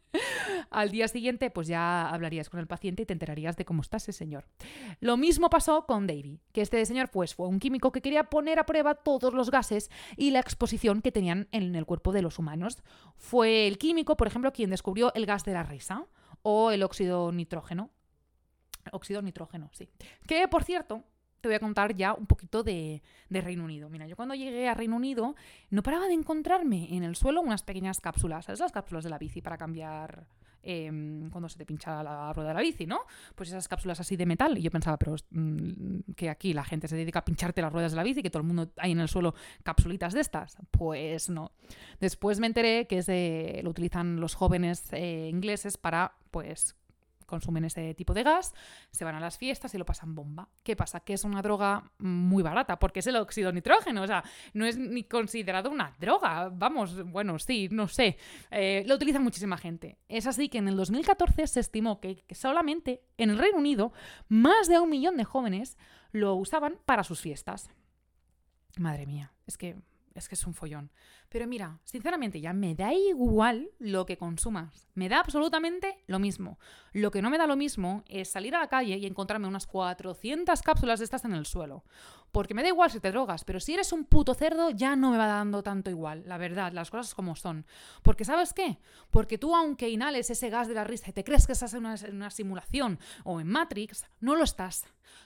Al 0.70 0.90
día 0.90 1.08
siguiente, 1.08 1.50
pues 1.50 1.66
ya 1.68 2.08
hablarías 2.08 2.50
con 2.50 2.60
el 2.60 2.66
paciente 2.66 3.02
y 3.02 3.06
te 3.06 3.12
enterarías 3.12 3.56
de 3.56 3.64
cómo 3.64 3.82
está 3.82 3.98
ese 3.98 4.12
señor. 4.12 4.46
Lo 5.00 5.16
mismo 5.16 5.50
pasó 5.50 5.86
con 5.86 6.06
Davy, 6.06 6.40
que 6.52 6.62
este 6.62 6.84
señor 6.86 7.10
pues, 7.10 7.34
fue 7.34 7.48
un 7.48 7.58
químico 7.58 7.92
que 7.92 8.02
quería 8.02 8.24
poner 8.24 8.58
a 8.58 8.66
prueba 8.66 8.94
todos 8.94 9.34
los 9.34 9.50
gases 9.50 9.90
y 10.16 10.30
la 10.30 10.40
exposición 10.40 11.02
que 11.02 11.12
tenían 11.12 11.48
en 11.52 11.74
el 11.74 11.86
cuerpo 11.86 12.12
de 12.12 12.22
los 12.22 12.38
humanos. 12.38 12.78
Fue 13.16 13.66
el 13.66 13.78
químico, 13.78 14.16
por 14.16 14.26
ejemplo, 14.26 14.52
quien 14.52 14.70
descubrió 14.70 15.12
el 15.14 15.26
gas 15.26 15.44
de 15.44 15.52
la 15.52 15.62
risa 15.62 16.06
o 16.42 16.70
el 16.70 16.82
óxido 16.82 17.32
nitrógeno. 17.32 17.90
Óxido 18.92 19.22
nitrógeno, 19.22 19.70
sí. 19.72 19.88
Que, 20.26 20.48
por 20.48 20.64
cierto, 20.64 21.04
te 21.40 21.48
voy 21.48 21.54
a 21.56 21.60
contar 21.60 21.94
ya 21.94 22.14
un 22.14 22.26
poquito 22.26 22.62
de, 22.62 23.02
Reino 23.30 23.64
Unido. 23.64 23.88
Mira, 23.88 24.06
yo 24.06 24.16
cuando 24.16 24.34
llegué 24.34 24.68
a 24.68 24.74
Reino 24.74 24.96
Unido 24.96 25.34
no 25.70 25.82
paraba 25.82 26.06
de 26.06 26.14
encontrarme 26.14 26.94
en 26.94 27.04
el 27.04 27.16
suelo 27.16 27.40
unas 27.40 27.62
pequeñas 27.62 28.00
cápsulas, 28.00 28.46
¿sabes? 28.46 28.60
Las 28.60 28.72
cápsulas 28.72 29.04
de 29.04 29.10
la 29.10 29.18
bici 29.18 29.40
para 29.40 29.56
cambiar 29.56 30.26
em, 30.62 31.30
cuando 31.30 31.48
se 31.48 31.58
te 31.58 31.64
pincha 31.64 32.02
la 32.02 32.32
rueda 32.32 32.48
de 32.48 32.54
la 32.54 32.60
bici, 32.60 32.86
¿no? 32.86 33.00
Pues 33.34 33.50
esas 33.50 33.68
cápsulas 33.68 34.00
así 34.00 34.16
de 34.16 34.26
metal. 34.26 34.58
Y 34.58 34.62
yo 34.62 34.70
pensaba, 34.70 34.96
pero 34.96 35.14
mm, 35.30 36.12
que 36.16 36.30
aquí 36.30 36.52
la 36.52 36.64
gente 36.64 36.88
se 36.88 36.96
dedica 36.96 37.20
a 37.20 37.24
pincharte 37.24 37.62
las 37.62 37.72
ruedas 37.72 37.92
de 37.92 37.96
la 37.96 38.02
bici, 38.02 38.22
que 38.22 38.30
todo 38.30 38.40
el 38.40 38.46
mundo 38.46 38.72
hay 38.76 38.92
en 38.92 39.00
el 39.00 39.08
suelo 39.08 39.34
cápsulitas 39.62 40.14
de 40.14 40.20
estas. 40.20 40.56
Pues 40.70 41.28
no. 41.28 41.52
Después 42.00 42.40
me 42.40 42.46
enteré 42.46 42.86
que 42.86 42.98
es 42.98 43.62
lo 43.62 43.70
utilizan 43.70 44.20
los 44.20 44.34
jóvenes 44.34 44.92
eh, 44.92 45.28
ingleses 45.30 45.76
para, 45.76 46.14
pues, 46.30 46.76
consumen 47.28 47.64
ese 47.64 47.94
tipo 47.94 48.14
de 48.14 48.24
gas, 48.24 48.54
se 48.90 49.04
van 49.04 49.14
a 49.14 49.20
las 49.20 49.38
fiestas 49.38 49.72
y 49.74 49.78
lo 49.78 49.84
pasan 49.84 50.14
bomba. 50.14 50.48
¿Qué 50.64 50.74
pasa? 50.74 51.00
Que 51.00 51.12
es 51.12 51.22
una 51.22 51.42
droga 51.42 51.92
muy 51.98 52.42
barata, 52.42 52.78
porque 52.78 53.00
es 53.00 53.06
el 53.06 53.16
óxido 53.16 53.52
nitrógeno, 53.52 54.02
o 54.02 54.06
sea, 54.06 54.24
no 54.54 54.66
es 54.66 54.76
ni 54.76 55.04
considerado 55.04 55.70
una 55.70 55.94
droga. 56.00 56.48
Vamos, 56.48 57.04
bueno, 57.04 57.38
sí, 57.38 57.68
no 57.70 57.86
sé. 57.86 58.16
Eh, 58.50 58.82
lo 58.86 58.96
utiliza 58.96 59.20
muchísima 59.20 59.58
gente. 59.58 59.98
Es 60.08 60.26
así 60.26 60.48
que 60.48 60.58
en 60.58 60.68
el 60.68 60.76
2014 60.76 61.46
se 61.46 61.60
estimó 61.60 62.00
que, 62.00 62.24
que 62.26 62.34
solamente 62.34 63.02
en 63.18 63.30
el 63.30 63.38
Reino 63.38 63.58
Unido 63.58 63.92
más 64.28 64.66
de 64.66 64.80
un 64.80 64.90
millón 64.90 65.16
de 65.16 65.24
jóvenes 65.24 65.76
lo 66.10 66.34
usaban 66.34 66.78
para 66.86 67.04
sus 67.04 67.20
fiestas. 67.20 67.70
Madre 68.78 69.06
mía, 69.06 69.32
es 69.46 69.58
que 69.58 69.76
es 70.18 70.28
que 70.28 70.34
es 70.34 70.46
un 70.46 70.54
follón. 70.54 70.90
Pero 71.28 71.46
mira, 71.46 71.80
sinceramente 71.84 72.40
ya 72.40 72.52
me 72.52 72.74
da 72.74 72.92
igual 72.92 73.70
lo 73.78 74.06
que 74.06 74.16
consumas. 74.16 74.88
Me 74.94 75.08
da 75.08 75.20
absolutamente 75.20 76.02
lo 76.06 76.18
mismo. 76.18 76.58
Lo 76.92 77.10
que 77.10 77.22
no 77.22 77.30
me 77.30 77.38
da 77.38 77.46
lo 77.46 77.56
mismo 77.56 78.02
es 78.08 78.30
salir 78.30 78.54
a 78.54 78.60
la 78.60 78.68
calle 78.68 78.96
y 78.96 79.06
encontrarme 79.06 79.46
unas 79.46 79.66
400 79.66 80.60
cápsulas 80.62 80.98
de 80.98 81.04
estas 81.04 81.24
en 81.24 81.32
el 81.32 81.46
suelo. 81.46 81.84
Porque 82.32 82.54
me 82.54 82.62
da 82.62 82.68
igual 82.68 82.90
si 82.90 83.00
te 83.00 83.10
drogas, 83.10 83.44
pero 83.44 83.60
si 83.60 83.74
eres 83.74 83.92
un 83.92 84.04
puto 84.04 84.34
cerdo 84.34 84.70
ya 84.70 84.96
no 84.96 85.10
me 85.10 85.18
va 85.18 85.26
dando 85.26 85.62
tanto 85.62 85.90
igual. 85.90 86.24
La 86.26 86.38
verdad, 86.38 86.72
las 86.72 86.90
cosas 86.90 87.14
como 87.14 87.36
son. 87.36 87.66
Porque 88.02 88.24
¿sabes 88.24 88.52
qué? 88.52 88.78
Porque 89.10 89.38
tú 89.38 89.54
aunque 89.54 89.88
inhales 89.88 90.30
ese 90.30 90.50
gas 90.50 90.68
de 90.68 90.74
la 90.74 90.84
risa 90.84 91.10
y 91.10 91.12
te 91.12 91.24
crees 91.24 91.46
que 91.46 91.52
estás 91.52 91.74
en 91.74 91.80
una, 91.80 91.94
en 91.94 92.16
una 92.16 92.30
simulación 92.30 92.98
o 93.24 93.40
en 93.40 93.48
Matrix, 93.48 94.06
no 94.20 94.34
lo 94.34 94.44
estás. 94.44 94.84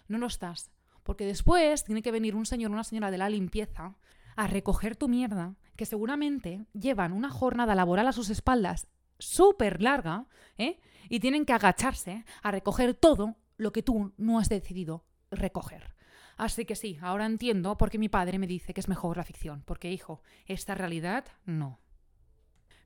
No 0.09 0.19
lo 0.19 0.27
estás. 0.27 0.71
Porque 1.03 1.27
después 1.27 1.85
tiene 1.85 2.03
que 2.03 2.13
venir 2.13 2.37
un 2.37 2.47
señor 2.47 2.71
o 2.71 2.75
una 2.75 2.85
señora 2.85 3.11
de 3.11 3.19
la 3.19 3.29
limpieza 3.29 3.97
a 4.37 4.47
recoger 4.47 4.97
tu 4.97 5.09
mierda, 5.09 5.57
que 5.77 5.87
seguramente 5.87 6.67
llevan 6.73 7.13
una 7.13 7.31
jornada 7.31 7.75
laboral 7.75 8.09
a 8.09 8.13
sus 8.13 8.31
espaldas 8.31 8.89
súper 9.19 9.83
larga, 9.83 10.27
¿eh? 10.59 10.81
Y 11.09 11.21
tienen 11.21 11.45
que 11.45 11.53
agacharse 11.53 12.25
a 12.43 12.51
recoger 12.51 12.95
todo 12.95 13.37
lo 13.57 13.73
que 13.73 13.83
tú 13.83 14.13
no 14.17 14.39
has 14.39 14.49
decidido 14.49 15.05
recoger. 15.31 15.95
Así 16.37 16.65
que 16.65 16.75
sí, 16.75 16.99
ahora 17.03 17.27
entiendo 17.27 17.77
por 17.77 17.91
qué 17.91 17.99
mi 17.99 18.09
padre 18.09 18.39
me 18.39 18.47
dice 18.47 18.75
que 18.75 18.81
es 18.81 18.89
mejor 18.89 19.17
la 19.17 19.25
ficción, 19.25 19.63
porque 19.65 19.93
hijo, 19.93 20.23
esta 20.47 20.75
realidad 20.75 21.25
no. 21.45 21.82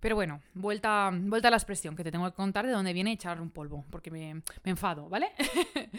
Pero 0.06 0.14
bueno, 0.14 0.40
vuelta, 0.54 1.10
vuelta 1.12 1.48
a 1.48 1.50
la 1.50 1.56
expresión 1.56 1.96
que 1.96 2.04
te 2.04 2.12
tengo 2.12 2.26
que 2.26 2.36
contar 2.36 2.64
de 2.64 2.70
dónde 2.70 2.92
viene 2.92 3.10
echar 3.10 3.40
un 3.40 3.50
polvo, 3.50 3.84
porque 3.90 4.12
me, 4.12 4.34
me 4.34 4.70
enfado, 4.70 5.08
¿vale? 5.08 5.32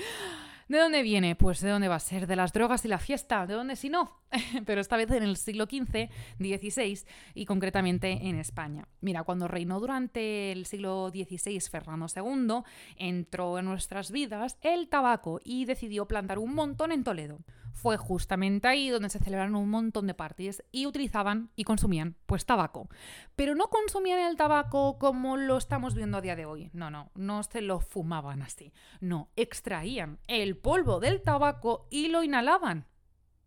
¿De 0.69 0.77
dónde 0.77 1.01
viene? 1.01 1.35
Pues 1.35 1.59
de 1.59 1.69
dónde 1.69 1.89
va 1.89 1.95
a 1.95 1.99
ser, 1.99 2.25
de 2.25 2.37
las 2.37 2.53
drogas 2.53 2.85
y 2.85 2.87
la 2.87 2.99
fiesta, 2.99 3.45
¿de 3.45 3.55
dónde 3.55 3.75
si 3.75 3.89
no? 3.89 4.21
Pero 4.65 4.79
esta 4.79 4.95
vez 4.95 5.11
en 5.11 5.23
el 5.23 5.35
siglo 5.35 5.65
XV, 5.65 6.09
XVI 6.39 7.05
y 7.33 7.45
concretamente 7.45 8.29
en 8.29 8.39
España. 8.39 8.87
Mira, 9.01 9.23
cuando 9.23 9.49
reinó 9.49 9.81
durante 9.81 10.53
el 10.53 10.65
siglo 10.65 11.09
XVI 11.09 11.59
Fernando 11.59 12.05
II, 12.15 12.63
entró 12.95 13.59
en 13.59 13.65
nuestras 13.65 14.11
vidas 14.11 14.57
el 14.61 14.87
tabaco 14.87 15.41
y 15.43 15.65
decidió 15.65 16.05
plantar 16.05 16.39
un 16.39 16.53
montón 16.53 16.93
en 16.93 17.03
Toledo. 17.03 17.39
Fue 17.77 17.95
justamente 17.95 18.67
ahí 18.67 18.89
donde 18.89 19.11
se 19.11 19.19
celebraron 19.19 19.55
un 19.55 19.69
montón 19.69 20.07
de 20.07 20.15
parties 20.15 20.63
y 20.71 20.87
utilizaban 20.87 21.51
y 21.55 21.63
consumían 21.63 22.15
pues 22.25 22.43
tabaco. 22.43 22.89
Pero 23.35 23.53
no 23.53 23.67
consumían 23.67 24.19
el 24.19 24.35
tabaco 24.35 24.97
como 24.97 25.37
lo 25.37 25.57
estamos 25.57 25.93
viendo 25.93 26.17
a 26.17 26.21
día 26.21 26.35
de 26.35 26.45
hoy. 26.45 26.71
No, 26.73 26.89
no, 26.89 27.11
no 27.13 27.43
se 27.43 27.61
lo 27.61 27.79
fumaban 27.79 28.41
así. 28.41 28.73
No, 28.99 29.29
extraían 29.35 30.17
el 30.27 30.57
polvo 30.57 30.99
del 30.99 31.21
tabaco 31.21 31.85
y 31.91 32.07
lo 32.07 32.23
inhalaban. 32.23 32.87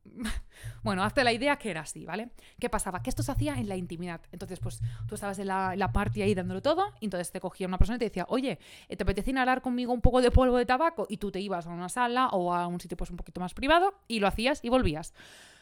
Bueno, 0.83 1.03
hazte 1.03 1.25
la 1.25 1.33
idea 1.33 1.57
que 1.57 1.71
era 1.71 1.83
así, 1.83 2.05
¿vale? 2.07 2.31
¿Qué 2.59 2.71
pasaba? 2.71 3.03
Que 3.03 3.11
esto 3.11 3.23
se 3.23 3.33
hacía 3.33 3.55
en 3.55 3.69
la 3.69 3.77
intimidad. 3.77 4.21
Entonces, 4.33 4.61
pues 4.61 4.81
tú 5.07 5.15
estabas 5.15 5.39
en 5.39 5.47
la, 5.47 5.77
la 5.77 5.93
party 5.93 6.23
ahí 6.23 6.35
dándolo 6.35 6.63
todo, 6.63 6.93
y 7.01 7.07
entonces 7.07 7.31
te 7.33 7.41
cogía 7.41 7.67
una 7.67 7.79
persona 7.79 7.97
y 7.97 7.99
te 7.99 8.07
decía, 8.07 8.27
oye, 8.29 8.59
¿te 8.89 9.03
apetece 9.03 9.31
inhalar 9.31 9.61
conmigo 9.61 9.93
un 9.93 10.01
poco 10.01 10.23
de 10.23 10.31
polvo 10.31 10.57
de 10.57 10.67
tabaco? 10.67 11.07
Y 11.09 11.19
tú 11.19 11.31
te 11.31 11.41
ibas 11.41 11.67
a 11.67 11.71
una 11.71 11.89
sala 11.89 12.29
o 12.29 12.55
a 12.55 12.67
un 12.67 12.81
sitio 12.81 12.97
pues 12.97 13.11
un 13.11 13.17
poquito 13.17 13.41
más 13.41 13.55
privado 13.55 13.95
y 14.09 14.21
lo 14.21 14.27
hacías 14.27 14.61
y 14.63 14.69
volvías. 14.69 15.15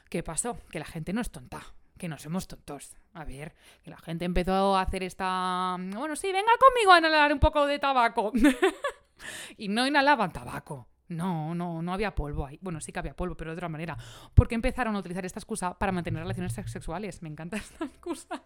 ¿Qué 0.08 0.22
pasó? 0.22 0.56
Que 0.70 0.78
la 0.78 0.86
gente 0.86 1.12
no 1.12 1.20
es 1.20 1.30
tonta 1.30 1.60
que 1.98 2.08
no 2.08 2.16
somos 2.16 2.46
tontos. 2.46 2.96
A 3.12 3.24
ver, 3.24 3.54
que 3.82 3.90
la 3.90 3.98
gente 3.98 4.24
empezó 4.24 4.76
a 4.76 4.82
hacer 4.82 5.02
esta... 5.02 5.76
Bueno, 5.78 6.16
sí, 6.16 6.32
venga 6.32 6.52
conmigo 6.58 6.92
a 6.92 6.98
inhalar 6.98 7.32
un 7.32 7.40
poco 7.40 7.66
de 7.66 7.78
tabaco. 7.78 8.32
y 9.58 9.68
no 9.68 9.86
inhalaban 9.86 10.32
tabaco. 10.32 10.88
No, 11.08 11.54
no, 11.54 11.80
no 11.82 11.92
había 11.92 12.14
polvo 12.14 12.46
ahí. 12.46 12.58
Bueno, 12.60 12.80
sí 12.80 12.92
que 12.92 12.98
había 12.98 13.14
polvo, 13.14 13.34
pero 13.34 13.50
de 13.50 13.56
otra 13.56 13.68
manera. 13.68 13.96
Porque 14.34 14.54
empezaron 14.54 14.94
a 14.94 14.98
utilizar 14.98 15.24
esta 15.24 15.40
excusa 15.40 15.76
para 15.78 15.92
mantener 15.92 16.22
relaciones 16.22 16.52
sexuales. 16.52 17.22
Me 17.22 17.28
encanta 17.28 17.56
esta 17.58 17.84
excusa. 17.84 18.42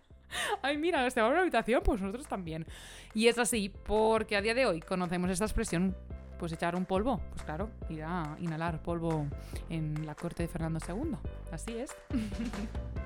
Ay, 0.62 0.78
mira, 0.78 1.08
se 1.10 1.20
va 1.20 1.28
a 1.28 1.30
una 1.30 1.40
habitación, 1.40 1.82
pues 1.84 2.00
nosotros 2.00 2.26
también. 2.26 2.66
Y 3.14 3.26
es 3.26 3.38
así, 3.38 3.68
porque 3.68 4.36
a 4.36 4.42
día 4.42 4.54
de 4.54 4.66
hoy 4.66 4.80
conocemos 4.80 5.30
esta 5.30 5.44
expresión, 5.44 5.94
pues 6.38 6.52
echar 6.52 6.76
un 6.76 6.86
polvo. 6.86 7.20
Pues 7.30 7.42
claro, 7.42 7.70
ir 7.90 8.04
a 8.04 8.36
inhalar 8.38 8.82
polvo 8.82 9.26
en 9.68 10.06
la 10.06 10.14
corte 10.14 10.44
de 10.44 10.48
Fernando 10.48 10.78
II. 10.86 11.16
Así 11.50 11.76
es. 11.76 11.94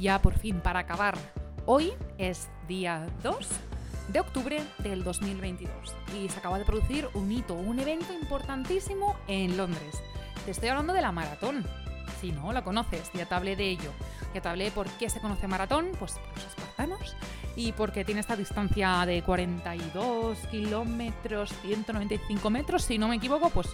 ya 0.00 0.20
por 0.22 0.38
fin 0.38 0.60
para 0.60 0.80
acabar. 0.80 1.16
Hoy 1.66 1.92
es 2.18 2.48
día 2.66 3.06
2 3.22 3.48
de 4.08 4.20
octubre 4.20 4.62
del 4.78 5.04
2022 5.04 5.72
y 6.16 6.28
se 6.28 6.38
acaba 6.38 6.58
de 6.58 6.64
producir 6.64 7.08
un 7.14 7.30
hito, 7.30 7.54
un 7.54 7.78
evento 7.78 8.12
importantísimo 8.12 9.16
en 9.26 9.56
Londres. 9.56 10.00
Te 10.44 10.52
estoy 10.52 10.70
hablando 10.70 10.92
de 10.92 11.02
la 11.02 11.12
maratón. 11.12 11.66
Si 12.20 12.32
no 12.32 12.52
la 12.52 12.64
conoces, 12.64 13.10
ya 13.12 13.26
te 13.26 13.34
hablé 13.34 13.54
de 13.54 13.70
ello. 13.70 13.90
Ya 14.34 14.40
te 14.40 14.48
hablé 14.48 14.70
por 14.70 14.88
qué 14.92 15.10
se 15.10 15.20
conoce 15.20 15.46
maratón, 15.46 15.90
pues 15.98 16.12
por 16.12 16.34
los 16.34 16.46
espartanos 16.46 17.16
y 17.54 17.72
porque 17.72 18.04
tiene 18.04 18.20
esta 18.20 18.36
distancia 18.36 19.04
de 19.04 19.22
42 19.22 20.38
kilómetros, 20.50 21.52
195 21.62 22.50
metros, 22.50 22.84
si 22.84 22.98
no 22.98 23.08
me 23.08 23.16
equivoco, 23.16 23.50
pues 23.50 23.68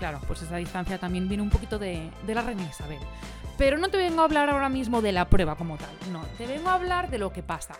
claro, 0.00 0.18
pues 0.26 0.42
esa 0.42 0.56
distancia 0.56 0.98
también 0.98 1.28
viene 1.28 1.42
un 1.42 1.50
poquito 1.50 1.78
de, 1.78 2.10
de 2.26 2.34
la 2.34 2.42
reina 2.42 2.64
Isabel. 2.64 2.98
Pero 3.56 3.78
no 3.78 3.88
te 3.88 3.98
vengo 3.98 4.22
a 4.22 4.24
hablar 4.24 4.48
ahora 4.48 4.70
mismo 4.70 5.02
de 5.02 5.12
la 5.12 5.28
prueba 5.28 5.54
como 5.54 5.76
tal, 5.76 5.90
no, 6.10 6.22
te 6.38 6.46
vengo 6.46 6.70
a 6.70 6.74
hablar 6.74 7.10
de 7.10 7.18
lo 7.18 7.32
que 7.32 7.42
pasa. 7.42 7.74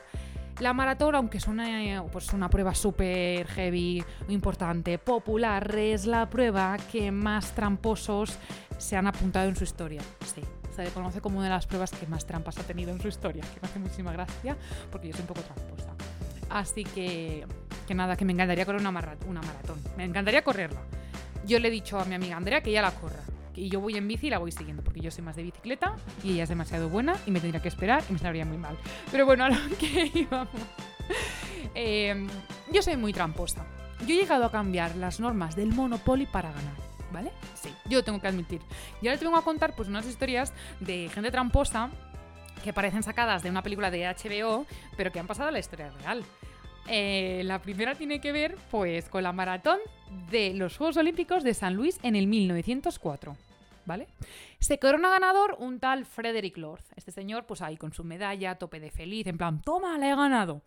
La 0.60 0.74
maratón, 0.74 1.14
aunque 1.14 1.38
es 1.38 1.46
una, 1.46 2.04
pues 2.12 2.34
una 2.34 2.50
prueba 2.50 2.74
súper 2.74 3.46
heavy, 3.48 4.04
importante, 4.28 4.98
popular, 4.98 5.74
es 5.74 6.04
la 6.04 6.28
prueba 6.28 6.76
que 6.92 7.10
más 7.10 7.52
tramposos 7.52 8.36
se 8.76 8.94
han 8.94 9.06
apuntado 9.06 9.48
en 9.48 9.56
su 9.56 9.64
historia. 9.64 10.02
Sí, 10.34 10.42
se 10.76 10.84
le 10.84 10.90
conoce 10.90 11.22
como 11.22 11.38
una 11.38 11.46
de 11.46 11.54
las 11.54 11.66
pruebas 11.66 11.92
que 11.92 12.06
más 12.06 12.26
trampas 12.26 12.58
ha 12.58 12.62
tenido 12.64 12.92
en 12.92 13.00
su 13.00 13.08
historia, 13.08 13.42
que 13.54 13.60
me 13.62 13.68
hace 13.68 13.78
muchísima 13.78 14.12
gracia 14.12 14.54
porque 14.92 15.08
yo 15.08 15.14
soy 15.14 15.22
un 15.22 15.28
poco 15.28 15.40
tramposa. 15.40 15.94
Así 16.50 16.84
que, 16.84 17.46
que 17.86 17.94
nada, 17.94 18.16
que 18.16 18.26
me 18.26 18.34
encantaría 18.34 18.66
correr 18.66 18.82
una, 18.82 18.90
una 18.90 19.40
maratón. 19.40 19.78
Me 19.96 20.04
encantaría 20.04 20.44
correrla. 20.44 20.82
Yo 21.46 21.58
le 21.58 21.68
he 21.68 21.70
dicho 21.70 21.98
a 21.98 22.04
mi 22.04 22.14
amiga 22.14 22.36
Andrea 22.36 22.62
que 22.62 22.70
ella 22.70 22.82
la 22.82 22.92
corra 22.92 23.22
y 23.54 23.68
yo 23.68 23.80
voy 23.80 23.96
en 23.96 24.08
bici 24.08 24.28
y 24.28 24.30
la 24.30 24.38
voy 24.38 24.52
siguiendo, 24.52 24.82
porque 24.82 25.00
yo 25.00 25.10
soy 25.10 25.24
más 25.24 25.36
de 25.36 25.42
bicicleta 25.42 25.96
y 26.22 26.32
ella 26.32 26.44
es 26.44 26.48
demasiado 26.48 26.88
buena 26.88 27.16
y 27.26 27.30
me 27.30 27.40
tendría 27.40 27.60
que 27.60 27.68
esperar 27.68 28.02
y 28.08 28.12
me 28.12 28.16
estaría 28.16 28.44
muy 28.44 28.58
mal. 28.58 28.76
Pero 29.10 29.26
bueno, 29.26 29.44
a 29.44 29.50
lo 29.50 29.56
que 29.78 30.10
íbamos. 30.14 30.48
Eh, 31.74 32.26
yo 32.72 32.82
soy 32.82 32.96
muy 32.96 33.12
tramposa. 33.12 33.66
Yo 34.06 34.14
he 34.14 34.18
llegado 34.18 34.44
a 34.44 34.50
cambiar 34.50 34.96
las 34.96 35.20
normas 35.20 35.56
del 35.56 35.68
Monopoly 35.68 36.26
para 36.26 36.50
ganar. 36.52 36.90
¿Vale? 37.12 37.32
Sí, 37.54 37.74
yo 37.86 38.04
tengo 38.04 38.20
que 38.20 38.28
admitir. 38.28 38.60
Y 39.02 39.08
ahora 39.08 39.18
te 39.18 39.24
vengo 39.24 39.36
a 39.36 39.42
contar 39.42 39.74
pues 39.74 39.88
unas 39.88 40.06
historias 40.06 40.52
de 40.78 41.10
gente 41.12 41.32
tramposa 41.32 41.90
que 42.62 42.72
parecen 42.72 43.02
sacadas 43.02 43.42
de 43.42 43.50
una 43.50 43.62
película 43.62 43.90
de 43.90 44.06
HBO, 44.06 44.64
pero 44.96 45.10
que 45.10 45.18
han 45.18 45.26
pasado 45.26 45.48
a 45.48 45.52
la 45.52 45.58
historia 45.58 45.90
real. 45.90 46.24
Eh, 46.92 47.42
la 47.44 47.62
primera 47.62 47.94
tiene 47.94 48.20
que 48.20 48.32
ver 48.32 48.56
pues 48.68 49.08
con 49.08 49.22
la 49.22 49.32
maratón 49.32 49.78
de 50.28 50.54
los 50.54 50.76
Juegos 50.76 50.96
Olímpicos 50.96 51.44
de 51.44 51.54
San 51.54 51.74
Luis 51.74 52.00
en 52.02 52.16
el 52.16 52.26
1904. 52.26 53.36
¿Vale? 53.86 54.08
Se 54.58 54.78
corona 54.80 55.08
ganador 55.08 55.56
un 55.60 55.78
tal 55.78 56.04
Frederick 56.04 56.58
Lord. 56.58 56.82
Este 56.96 57.12
señor, 57.12 57.46
pues 57.46 57.62
ahí 57.62 57.76
con 57.76 57.92
su 57.92 58.02
medalla, 58.02 58.56
tope 58.56 58.80
de 58.80 58.90
feliz, 58.90 59.28
en 59.28 59.38
plan, 59.38 59.62
toma, 59.62 59.98
la 59.98 60.10
he 60.10 60.16
ganado. 60.16 60.62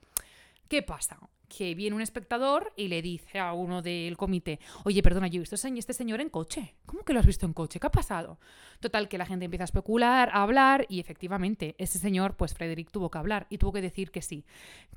¿Qué 0.74 0.82
pasa? 0.82 1.20
Que 1.48 1.76
viene 1.76 1.96
un 1.96 2.02
espectador 2.02 2.74
y 2.76 2.88
le 2.88 3.04
dice 3.04 3.38
a 3.38 3.54
uno 3.54 3.84
del 3.84 4.18
comité, 4.18 4.60
oye, 4.86 5.04
perdona, 5.04 5.28
yo 5.28 5.38
he 5.38 5.40
visto 5.42 5.56
a 5.56 5.70
este 5.70 5.94
señor 5.94 6.20
en 6.20 6.30
coche. 6.30 6.78
¿Cómo 6.88 7.06
que 7.06 7.14
lo 7.14 7.20
has 7.20 7.28
visto 7.28 7.46
en 7.46 7.54
coche? 7.54 7.80
¿Qué 7.80 7.86
ha 7.86 7.92
pasado? 7.92 8.40
Total, 8.80 9.08
que 9.08 9.20
la 9.20 9.28
gente 9.28 9.46
empieza 9.46 9.66
a 9.66 9.66
especular, 9.66 10.32
a 10.34 10.42
hablar 10.42 10.88
y 10.90 11.00
efectivamente, 11.00 11.76
ese 11.78 12.00
señor, 12.00 12.38
pues 12.38 12.56
Frederick 12.56 12.90
tuvo 12.90 13.12
que 13.12 13.20
hablar 13.20 13.46
y 13.52 13.60
tuvo 13.60 13.72
que 13.72 13.82
decir 13.82 14.10
que 14.10 14.24
sí, 14.24 14.48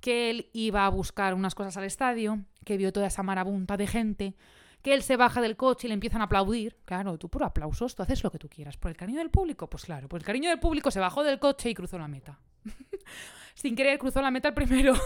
que 0.00 0.30
él 0.30 0.49
iba 0.54 0.87
a 0.87 0.88
buscar 0.88 1.35
unas 1.35 1.54
cosas 1.54 1.76
al 1.76 1.85
estadio, 1.85 2.42
que 2.64 2.78
vio 2.78 2.90
toda 2.90 3.09
esa 3.09 3.23
marabunta 3.23 3.76
de 3.76 3.87
gente, 3.87 4.35
que 4.80 4.95
él 4.95 5.02
se 5.02 5.18
baja 5.18 5.42
del 5.42 5.59
coche 5.59 5.88
y 5.88 5.88
le 5.88 5.95
empiezan 5.95 6.23
a 6.23 6.25
aplaudir. 6.25 6.78
Claro, 6.87 7.18
tú 7.18 7.28
por 7.28 7.45
aplausos, 7.45 7.95
tú 7.95 8.02
haces 8.02 8.25
lo 8.25 8.30
que 8.30 8.38
tú 8.38 8.49
quieras. 8.49 8.78
¿Por 8.78 8.90
el 8.90 8.97
cariño 8.97 9.18
del 9.18 9.28
público? 9.28 9.68
Pues 9.68 9.85
claro, 9.85 10.09
por 10.09 10.21
el 10.21 10.25
cariño 10.25 10.49
del 10.49 10.59
público 10.59 10.90
se 10.90 11.00
bajó 11.00 11.23
del 11.23 11.38
coche 11.38 11.68
y 11.68 11.75
cruzó 11.75 11.99
la 11.99 12.09
meta. 12.09 12.38
Sin 13.57 13.75
querer 13.75 13.99
cruzó 13.99 14.21
la 14.21 14.31
meta 14.31 14.49
el 14.49 14.55
primero. 14.55 14.95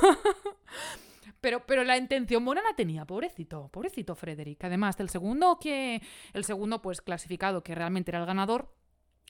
Pero, 1.40 1.64
pero 1.64 1.84
la 1.84 1.96
intención 1.96 2.44
buena 2.44 2.60
la 2.60 2.76
tenía, 2.76 3.06
pobrecito, 3.06 3.68
pobrecito 3.68 4.14
Frederick. 4.14 4.62
Además, 4.62 5.00
el 5.00 5.08
segundo 5.08 5.58
que. 5.58 6.02
El 6.34 6.44
segundo, 6.44 6.82
pues, 6.82 7.00
clasificado, 7.00 7.62
que 7.62 7.74
realmente 7.74 8.10
era 8.10 8.20
el 8.20 8.26
ganador, 8.26 8.74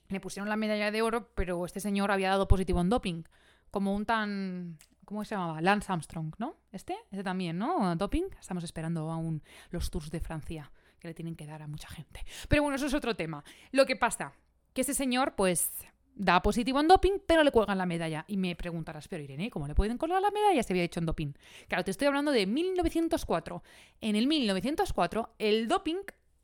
Le 0.09 0.19
pusieron 0.19 0.49
la 0.49 0.57
medalla 0.57 0.91
de 0.91 1.03
oro, 1.03 1.31
pero 1.37 1.65
este 1.65 1.79
señor 1.79 2.11
había 2.11 2.31
dado 2.31 2.49
positivo 2.49 2.81
en 2.81 2.89
doping. 2.89 3.23
Como 3.71 3.95
un 3.95 4.07
tan... 4.07 4.77
¿Cómo 5.05 5.25
se 5.25 5.37
llamaba? 5.37 5.61
Lance 5.61 5.93
Armstrong, 5.93 6.35
¿no? 6.39 6.57
¿Este? 6.73 6.97
Este 7.12 7.23
también, 7.23 7.59
¿no? 7.59 7.95
Doping. 7.95 8.25
Estamos 8.41 8.65
esperando 8.65 9.09
aún 9.09 9.45
los 9.71 9.89
tours 9.89 10.11
de 10.11 10.19
Francia 10.19 10.73
que 10.99 11.07
le 11.07 11.15
tienen 11.15 11.37
que 11.37 11.47
dar 11.47 11.62
a 11.62 11.69
mucha 11.69 11.89
gente. 11.89 12.25
Pero 12.49 12.62
bueno, 12.62 12.75
eso 12.75 12.87
es 12.87 12.95
otro 12.95 13.15
tema. 13.15 13.45
Lo 13.71 13.87
que 13.87 13.95
pasa, 13.95 14.33
que 14.75 14.81
ese 14.81 14.95
señor, 14.95 15.37
pues, 15.37 15.71
da 16.14 16.43
positivo 16.43 16.81
en 16.81 16.88
doping, 16.88 17.19
pero 17.26 17.43
le 17.43 17.50
cuelgan 17.50 17.79
la 17.79 17.87
medalla. 17.87 18.25
Y 18.29 18.37
me 18.37 18.55
preguntarás, 18.57 19.09
pero 19.09 19.23
Irene, 19.23 19.50
¿cómo 19.50 19.67
le 19.67 19.75
pueden 19.75 19.99
colgar 19.99 20.21
la 20.21 20.31
medalla 20.31 20.62
si 20.62 20.73
había 20.73 20.85
hecho 20.85 21.00
en 21.00 21.07
doping? 21.07 21.33
Claro, 21.69 21.85
te 21.85 21.90
estoy 21.90 22.07
hablando 22.09 22.33
de 22.33 22.47
1904. 22.47 23.62
En 24.00 24.17
el 24.17 24.26
1904, 24.26 25.35
el 25.38 25.69
doping 25.69 25.99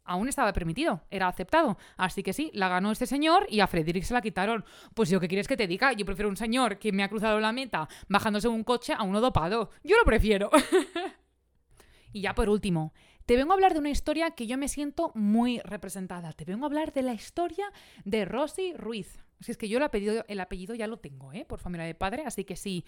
aún 0.07 0.29
estaba 0.29 0.53
permitido, 0.53 1.03
era 1.11 1.29
aceptado. 1.29 1.77
Así 1.97 2.23
que 2.23 2.33
sí, 2.33 2.51
la 2.55 2.69
ganó 2.69 2.91
este 2.91 3.07
señor 3.07 3.47
y 3.51 3.61
a 3.61 3.67
Frederick 3.67 4.05
se 4.05 4.15
la 4.15 4.23
quitaron. 4.23 4.65
Pues 4.95 5.11
yo, 5.11 5.21
¿qué 5.21 5.29
quieres 5.29 5.49
que 5.49 5.57
te 5.57 5.67
diga? 5.67 5.93
Yo 5.93 6.07
prefiero 6.07 6.29
un 6.29 6.37
señor 6.37 6.79
que 6.79 6.93
me 6.93 7.03
ha 7.03 7.09
cruzado 7.09 7.39
la 7.41 7.53
meta 7.53 7.89
bajándose 8.09 8.49
un 8.49 8.65
coche 8.65 8.95
a 8.95 9.03
uno 9.03 9.21
dopado. 9.21 9.71
Yo 9.85 9.97
lo 9.97 10.05
prefiero. 10.05 10.51
y 12.13 12.23
ya 12.23 12.35
por 12.35 12.49
último, 12.49 12.95
te 13.27 13.37
vengo 13.37 13.53
a 13.53 13.55
hablar 13.55 13.75
de 13.75 13.81
una 13.81 13.91
historia 13.91 14.31
que 14.31 14.47
yo 14.47 14.57
me 14.57 14.69
siento 14.69 15.13
muy 15.15 15.59
representada. 15.61 16.33
Te 16.33 16.45
vengo 16.45 16.65
a 16.65 16.69
hablar 16.69 16.93
de 16.93 17.03
la 17.03 17.13
historia 17.13 17.67
de 18.05 18.25
Rosy 18.25 18.73
Ruiz. 18.75 19.26
Si 19.41 19.51
es 19.51 19.57
que 19.57 19.69
yo 19.69 19.79
el 19.79 19.85
apellido, 19.85 20.25
el 20.29 20.41
apellido 20.41 20.75
ya 20.75 20.87
lo 20.87 20.99
tengo, 20.99 21.33
¿eh? 21.33 21.45
Por 21.45 21.59
familia 21.59 21.87
de 21.87 21.95
padre, 21.95 22.25
así 22.27 22.45
que 22.45 22.57
sí. 22.57 22.85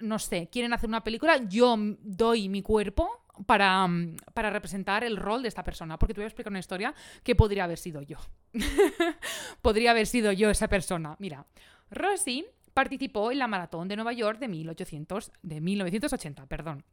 No 0.00 0.18
sé, 0.18 0.48
quieren 0.50 0.74
hacer 0.74 0.88
una 0.88 1.02
película, 1.02 1.38
yo 1.48 1.74
doy 2.02 2.50
mi 2.50 2.60
cuerpo 2.60 3.24
para, 3.46 3.88
para, 4.34 4.50
representar 4.50 5.04
el 5.04 5.16
rol 5.16 5.42
de 5.42 5.48
esta 5.48 5.64
persona. 5.64 5.98
Porque 5.98 6.12
te 6.12 6.20
voy 6.20 6.24
a 6.24 6.28
explicar 6.28 6.50
una 6.50 6.58
historia 6.58 6.94
que 7.22 7.34
podría 7.34 7.64
haber 7.64 7.78
sido 7.78 8.02
yo. 8.02 8.18
podría 9.62 9.92
haber 9.92 10.06
sido 10.06 10.32
yo 10.32 10.50
esa 10.50 10.68
persona. 10.68 11.16
Mira, 11.18 11.46
Rosy 11.90 12.44
participó 12.74 13.32
en 13.32 13.38
la 13.38 13.46
maratón 13.46 13.88
de 13.88 13.96
Nueva 13.96 14.12
York 14.12 14.38
de, 14.38 14.48
1800, 14.48 15.32
de 15.42 15.60
1980. 15.62 16.46
Perdón. 16.46 16.84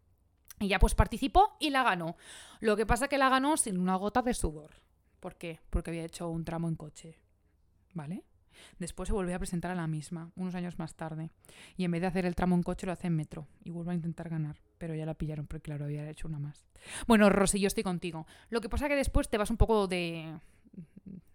Ella 0.60 0.80
pues 0.80 0.96
participó 0.96 1.58
y 1.60 1.72
la 1.72 1.84
ganó. 1.84 2.16
Lo 2.62 2.78
que 2.78 2.86
pasa 2.86 3.10
que 3.10 3.18
la 3.18 3.28
ganó 3.28 3.58
sin 3.58 3.78
una 3.78 3.96
gota 3.96 4.22
de 4.22 4.34
sudor. 4.34 4.72
¿Por 5.20 5.36
qué? 5.36 5.60
Porque 5.70 5.92
había 5.92 6.06
hecho 6.06 6.30
un 6.30 6.46
tramo 6.46 6.68
en 6.68 6.76
coche. 6.76 7.20
¿Vale? 7.94 8.24
Después 8.80 9.08
se 9.08 9.14
volvió 9.14 9.36
a 9.36 9.40
presentar 9.40 9.72
a 9.72 9.76
la 9.76 9.88
misma, 9.88 10.32
unos 10.36 10.56
años 10.56 10.80
más 10.80 10.96
tarde. 10.96 11.30
Y 11.78 11.86
en 11.86 11.92
vez 11.92 12.02
de 12.02 12.08
hacer 12.08 12.26
el 12.26 12.36
tramo 12.36 12.56
en 12.56 12.64
coche, 12.64 12.86
lo 12.86 12.94
hace 12.94 13.08
en 13.08 13.16
metro. 13.16 13.48
Y 13.64 13.72
vuelve 13.72 13.92
a 13.92 13.96
intentar 13.96 14.30
ganar. 14.30 14.62
Pero 14.78 14.96
ya 14.96 15.06
la 15.06 15.14
pillaron 15.14 15.48
porque, 15.48 15.64
claro, 15.64 15.86
había 15.86 16.10
hecho 16.10 16.28
una 16.28 16.40
más. 16.40 16.66
Bueno, 17.08 17.30
Rosy, 17.30 17.60
yo 17.60 17.68
estoy 17.68 17.84
contigo. 17.84 18.28
Lo 18.50 18.62
que 18.62 18.70
pasa 18.70 18.88
que 18.88 18.96
después 18.96 19.30
te 19.30 19.38
vas 19.38 19.50
un 19.50 19.58
poco 19.58 19.88
de 19.88 20.40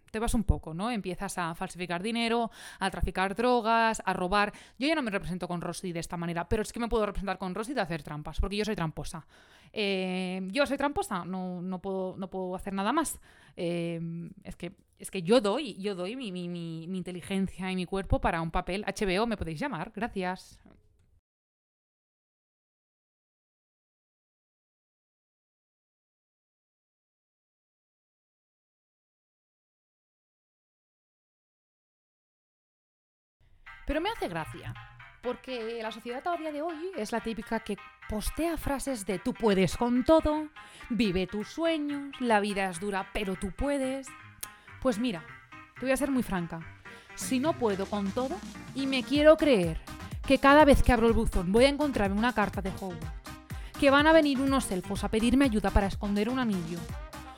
te 0.09 0.19
vas 0.19 0.33
un 0.33 0.43
poco, 0.43 0.73
¿no? 0.73 0.91
Empiezas 0.91 1.37
a 1.37 1.55
falsificar 1.55 2.01
dinero, 2.01 2.51
a 2.79 2.89
traficar 2.89 3.35
drogas, 3.35 4.01
a 4.05 4.13
robar. 4.13 4.53
Yo 4.77 4.87
ya 4.87 4.95
no 4.95 5.01
me 5.01 5.11
represento 5.11 5.47
con 5.47 5.61
Rosy 5.61 5.91
de 5.91 5.99
esta 5.99 6.17
manera, 6.17 6.47
pero 6.49 6.63
es 6.63 6.73
que 6.73 6.79
me 6.79 6.87
puedo 6.87 7.05
representar 7.05 7.37
con 7.37 7.55
Rosy 7.55 7.73
de 7.73 7.81
hacer 7.81 8.03
trampas, 8.03 8.39
porque 8.39 8.57
yo 8.57 8.65
soy 8.65 8.75
tramposa. 8.75 9.25
Eh, 9.71 10.47
yo 10.51 10.65
soy 10.65 10.77
tramposa, 10.77 11.25
no, 11.25 11.61
no, 11.61 11.79
puedo, 11.79 12.15
no 12.17 12.29
puedo 12.29 12.55
hacer 12.55 12.73
nada 12.73 12.91
más. 12.91 13.19
Eh, 13.55 14.29
es 14.43 14.55
que 14.55 14.75
es 14.99 15.09
que 15.11 15.23
yo 15.23 15.39
doy, 15.41 15.75
yo 15.75 15.95
doy 15.95 16.15
mi, 16.15 16.31
mi, 16.31 16.83
inteligencia 16.83 17.71
y 17.71 17.75
mi 17.75 17.85
cuerpo 17.85 18.19
para 18.19 18.41
un 18.41 18.51
papel. 18.51 18.83
HBO, 18.85 19.25
me 19.27 19.37
podéis 19.37 19.59
llamar. 19.59 19.91
Gracias. 19.95 20.59
Pero 33.87 34.01
me 34.01 34.09
hace 34.09 34.27
gracia, 34.27 34.75
porque 35.23 35.79
la 35.81 35.91
sociedad 35.91 36.21
todavía 36.21 36.51
de 36.51 36.61
hoy 36.61 36.91
es 36.95 37.11
la 37.11 37.21
típica 37.21 37.61
que 37.61 37.75
postea 38.07 38.55
frases 38.55 39.05
de 39.07 39.17
tú 39.17 39.33
puedes 39.33 39.77
con 39.77 40.03
todo, 40.03 40.49
vive 40.91 41.25
tus 41.25 41.47
sueños, 41.47 42.11
la 42.19 42.39
vida 42.39 42.69
es 42.69 42.79
dura, 42.79 43.09
pero 43.13 43.35
tú 43.35 43.51
puedes. 43.51 44.07
Pues 44.81 44.99
mira, 44.99 45.23
te 45.75 45.81
voy 45.81 45.91
a 45.91 45.97
ser 45.97 46.11
muy 46.11 46.23
franca. 46.23 46.59
Si 47.15 47.39
no 47.39 47.53
puedo 47.53 47.85
con 47.85 48.11
todo 48.11 48.37
y 48.75 48.87
me 48.87 49.03
quiero 49.03 49.35
creer 49.37 49.81
que 50.25 50.37
cada 50.37 50.63
vez 50.63 50.83
que 50.83 50.93
abro 50.93 51.07
el 51.07 51.13
buzón 51.13 51.51
voy 51.51 51.65
a 51.65 51.69
encontrarme 51.69 52.17
una 52.17 52.33
carta 52.33 52.61
de 52.61 52.69
Hogwarts, 52.69 53.07
que 53.79 53.89
van 53.89 54.07
a 54.07 54.13
venir 54.13 54.39
unos 54.39 54.71
elfos 54.71 55.03
a 55.03 55.09
pedirme 55.09 55.45
ayuda 55.45 55.71
para 55.71 55.87
esconder 55.87 56.29
un 56.29 56.39
anillo, 56.39 56.79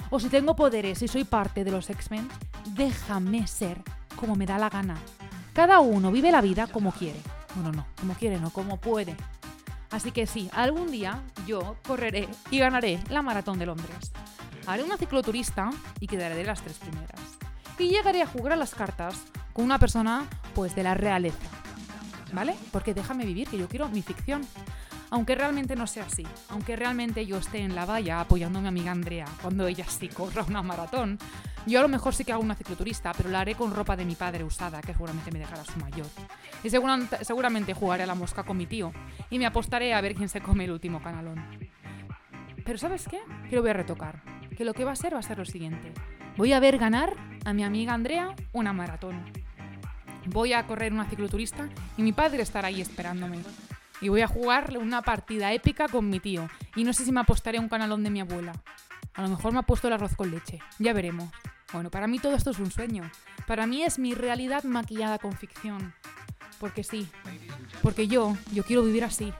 o 0.09 0.19
si 0.19 0.27
tengo 0.27 0.55
poderes 0.55 1.01
y 1.01 1.07
soy 1.07 1.23
parte 1.23 1.63
de 1.63 1.71
los 1.71 1.89
X-Men, 1.89 2.27
déjame 2.75 3.47
ser 3.47 3.81
como 4.15 4.35
me 4.35 4.45
da 4.45 4.57
la 4.57 4.69
gana. 4.69 4.97
Cada 5.53 5.79
uno 5.79 6.11
vive 6.11 6.31
la 6.31 6.41
vida 6.41 6.67
como 6.67 6.91
quiere. 6.91 7.19
Bueno, 7.55 7.71
no, 7.71 7.85
como 7.99 8.13
quiere, 8.13 8.39
no 8.39 8.49
como 8.49 8.77
puede. 8.77 9.15
Así 9.89 10.11
que 10.11 10.27
sí, 10.27 10.49
algún 10.53 10.91
día 10.91 11.21
yo 11.45 11.75
correré 11.85 12.29
y 12.49 12.59
ganaré 12.59 12.99
la 13.09 13.21
maratón 13.21 13.59
de 13.59 13.65
Londres. 13.65 14.11
Haré 14.67 14.83
una 14.83 14.97
cicloturista 14.97 15.69
y 15.99 16.07
quedaré 16.07 16.35
de 16.35 16.43
las 16.43 16.61
tres 16.61 16.77
primeras. 16.77 17.00
Y 17.81 17.89
llegaré 17.89 18.21
a 18.21 18.27
jugar 18.27 18.53
a 18.53 18.55
las 18.57 18.75
cartas 18.75 19.25
con 19.53 19.65
una 19.65 19.79
persona, 19.79 20.27
pues, 20.53 20.75
de 20.75 20.83
la 20.83 20.93
realeza. 20.93 21.49
¿Vale? 22.31 22.55
Porque 22.71 22.93
déjame 22.93 23.25
vivir, 23.25 23.47
que 23.47 23.57
yo 23.57 23.67
quiero 23.67 23.89
mi 23.89 24.03
ficción. 24.03 24.43
Aunque 25.09 25.33
realmente 25.33 25.75
no 25.75 25.87
sea 25.87 26.05
así, 26.05 26.25
aunque 26.49 26.75
realmente 26.75 27.25
yo 27.25 27.37
esté 27.37 27.57
en 27.57 27.73
la 27.73 27.85
valla 27.85 28.21
apoyando 28.21 28.59
a 28.59 28.61
mi 28.61 28.67
amiga 28.67 28.91
Andrea 28.91 29.25
cuando 29.41 29.67
ella 29.67 29.83
sí 29.85 30.07
corra 30.07 30.43
una 30.47 30.61
maratón, 30.61 31.17
yo 31.65 31.79
a 31.79 31.81
lo 31.81 31.89
mejor 31.89 32.13
sí 32.15 32.23
que 32.23 32.31
hago 32.31 32.41
una 32.41 32.55
cicloturista, 32.55 33.11
pero 33.11 33.29
la 33.29 33.41
haré 33.41 33.55
con 33.55 33.75
ropa 33.75 33.97
de 33.97 34.05
mi 34.05 34.15
padre 34.15 34.45
usada, 34.45 34.79
que 34.79 34.93
seguramente 34.93 35.31
me 35.31 35.39
dejará 35.39 35.65
su 35.65 35.77
mayor. 35.79 36.05
Y 36.63 36.69
seguramente 36.69 37.73
jugaré 37.73 38.03
a 38.03 38.05
la 38.05 38.15
mosca 38.15 38.43
con 38.43 38.55
mi 38.55 38.67
tío 38.67 38.93
y 39.29 39.39
me 39.39 39.47
apostaré 39.47 39.93
a 39.93 40.01
ver 40.01 40.15
quién 40.15 40.29
se 40.29 40.39
come 40.39 40.63
el 40.65 40.71
último 40.71 41.01
canalón. 41.01 41.43
Pero 42.63 42.77
¿sabes 42.77 43.07
qué? 43.09 43.19
Que 43.49 43.55
lo 43.55 43.63
voy 43.63 43.71
a 43.71 43.73
retocar. 43.73 44.21
Que 44.55 44.63
lo 44.63 44.73
que 44.73 44.85
va 44.85 44.91
a 44.91 44.95
ser 44.95 45.15
va 45.15 45.19
a 45.19 45.23
ser 45.23 45.39
lo 45.39 45.45
siguiente. 45.45 45.91
Voy 46.37 46.53
a 46.53 46.59
ver 46.59 46.77
ganar 46.77 47.15
a 47.43 47.53
mi 47.53 47.63
amiga 47.63 47.93
Andrea 47.93 48.33
una 48.53 48.71
maratón. 48.71 49.21
Voy 50.27 50.53
a 50.53 50.65
correr 50.65 50.93
una 50.93 51.05
cicloturista 51.05 51.69
y 51.97 52.03
mi 52.03 52.13
padre 52.13 52.41
estará 52.41 52.69
ahí 52.69 52.79
esperándome. 52.79 53.39
Y 53.99 54.09
voy 54.09 54.21
a 54.21 54.27
jugar 54.27 54.77
una 54.77 55.01
partida 55.01 55.51
épica 55.51 55.87
con 55.87 56.09
mi 56.09 56.19
tío. 56.19 56.47
Y 56.75 56.83
no 56.83 56.93
sé 56.93 57.05
si 57.05 57.11
me 57.11 57.19
apostaré 57.19 57.59
un 57.59 57.69
canalón 57.69 58.03
de 58.03 58.09
mi 58.09 58.21
abuela. 58.21 58.53
A 59.13 59.21
lo 59.21 59.29
mejor 59.29 59.51
me 59.51 59.59
ha 59.59 59.63
puesto 59.63 59.87
el 59.87 59.93
arroz 59.93 60.15
con 60.15 60.31
leche. 60.31 60.59
Ya 60.79 60.93
veremos. 60.93 61.29
Bueno, 61.73 61.91
para 61.91 62.07
mí 62.07 62.17
todo 62.17 62.35
esto 62.35 62.51
es 62.51 62.59
un 62.59 62.71
sueño. 62.71 63.03
Para 63.45 63.67
mí 63.67 63.83
es 63.83 63.99
mi 63.99 64.13
realidad 64.13 64.63
maquillada 64.63 65.19
con 65.19 65.33
ficción. 65.33 65.93
Porque 66.59 66.83
sí. 66.83 67.07
Porque 67.83 68.07
yo, 68.07 68.37
yo 68.53 68.63
quiero 68.63 68.83
vivir 68.83 69.03
así. 69.03 69.33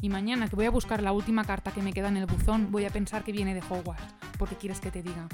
Y 0.00 0.08
mañana 0.10 0.48
que 0.48 0.56
voy 0.56 0.66
a 0.66 0.70
buscar 0.70 1.02
la 1.02 1.12
última 1.12 1.44
carta 1.44 1.72
que 1.72 1.82
me 1.82 1.92
queda 1.92 2.08
en 2.08 2.18
el 2.18 2.26
buzón, 2.26 2.70
voy 2.70 2.84
a 2.84 2.90
pensar 2.90 3.24
que 3.24 3.32
viene 3.32 3.54
de 3.54 3.62
Hogwarts. 3.68 4.14
Porque 4.38 4.54
quieres 4.56 4.80
que 4.80 4.90
te 4.90 5.02
diga. 5.02 5.28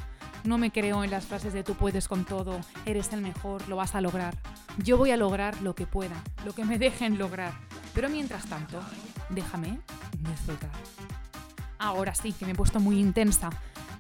No 0.45 0.59
me 0.59 0.71
creo 0.71 1.05
en 1.05 1.11
las 1.11 1.27
frases 1.27 1.53
de 1.53 1.63
tú 1.63 1.75
puedes 1.75 2.09
con 2.09 2.25
todo, 2.25 2.61
eres 2.87 3.13
el 3.13 3.21
mejor, 3.21 3.69
lo 3.69 3.77
vas 3.77 3.95
a 3.95 4.01
lograr. 4.01 4.37
Yo 4.79 4.97
voy 4.97 5.11
a 5.11 5.17
lograr 5.17 5.61
lo 5.63 5.75
que 5.75 5.87
pueda, 5.87 6.23
lo 6.45 6.55
que 6.55 6.65
me 6.65 6.79
dejen 6.79 7.19
lograr. 7.19 7.53
Pero 7.95 8.09
mientras 8.09 8.47
tanto, 8.47 8.81
déjame 9.29 9.81
disfrutar. 10.19 10.71
Ahora 11.79 12.15
sí, 12.15 12.33
que 12.33 12.47
me 12.47 12.53
he 12.53 12.55
puesto 12.55 12.81
muy 12.81 12.99
intensa. 12.99 13.51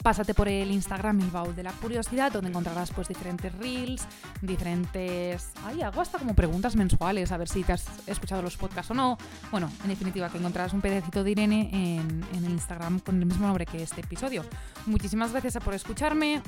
Pásate 0.03 0.33
por 0.33 0.49
el 0.49 0.71
Instagram 0.71 1.21
El 1.21 1.31
Baúl 1.31 1.55
de 1.55 1.63
la 1.63 1.73
Curiosidad, 1.73 2.33
donde 2.33 2.49
encontrarás 2.49 2.91
pues 2.91 3.09
diferentes 3.09 3.53
reels, 3.59 4.03
diferentes... 4.41 5.51
Ay, 5.67 5.83
hago 5.83 6.01
hasta 6.01 6.19
como 6.19 6.35
preguntas 6.35 6.75
mensuales, 6.75 7.33
a 7.33 7.37
ver 7.37 7.49
si 7.49 7.63
te 7.63 7.75
has 7.75 7.87
escuchado 8.07 8.41
los 8.41 8.57
podcasts 8.57 8.91
o 8.91 8.95
no. 8.95 9.19
Bueno, 9.51 9.71
en 9.83 9.91
definitiva, 9.91 10.31
que 10.31 10.39
encontrarás 10.39 10.73
un 10.73 10.81
pedacito 10.81 11.23
de 11.23 11.33
Irene 11.33 11.69
en, 11.73 12.25
el 12.35 12.51
Instagram 12.51 13.01
con 13.01 13.19
el 13.19 13.27
mismo 13.27 13.47
nombre 13.47 13.67
que 13.67 13.83
este 13.83 14.01
episodio. 14.01 14.43
Muchísimas 14.87 15.33
gracias 15.33 15.59
por 15.63 15.75
escucharme. 15.75 16.41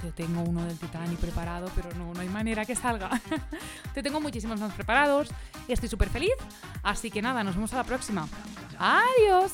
te 0.00 0.10
tengo 0.12 0.42
uno 0.42 0.64
del 0.64 0.78
Titanic 0.78 1.18
preparado, 1.18 1.70
pero 1.76 1.90
no, 1.96 2.14
no 2.14 2.20
hay 2.20 2.28
manera 2.28 2.64
que 2.64 2.74
salga. 2.74 3.10
te 3.94 4.02
tengo 4.02 4.18
muchísimos 4.20 4.58
más 4.60 4.72
preparados. 4.72 5.28
Estoy 5.68 5.90
súper 5.90 6.08
feliz. 6.08 6.32
Así 6.82 7.10
que 7.10 7.20
nada, 7.20 7.44
nos 7.44 7.54
vemos 7.54 7.72
a 7.74 7.76
la 7.76 7.84
próxima. 7.84 8.26
Adiós. 8.78 9.52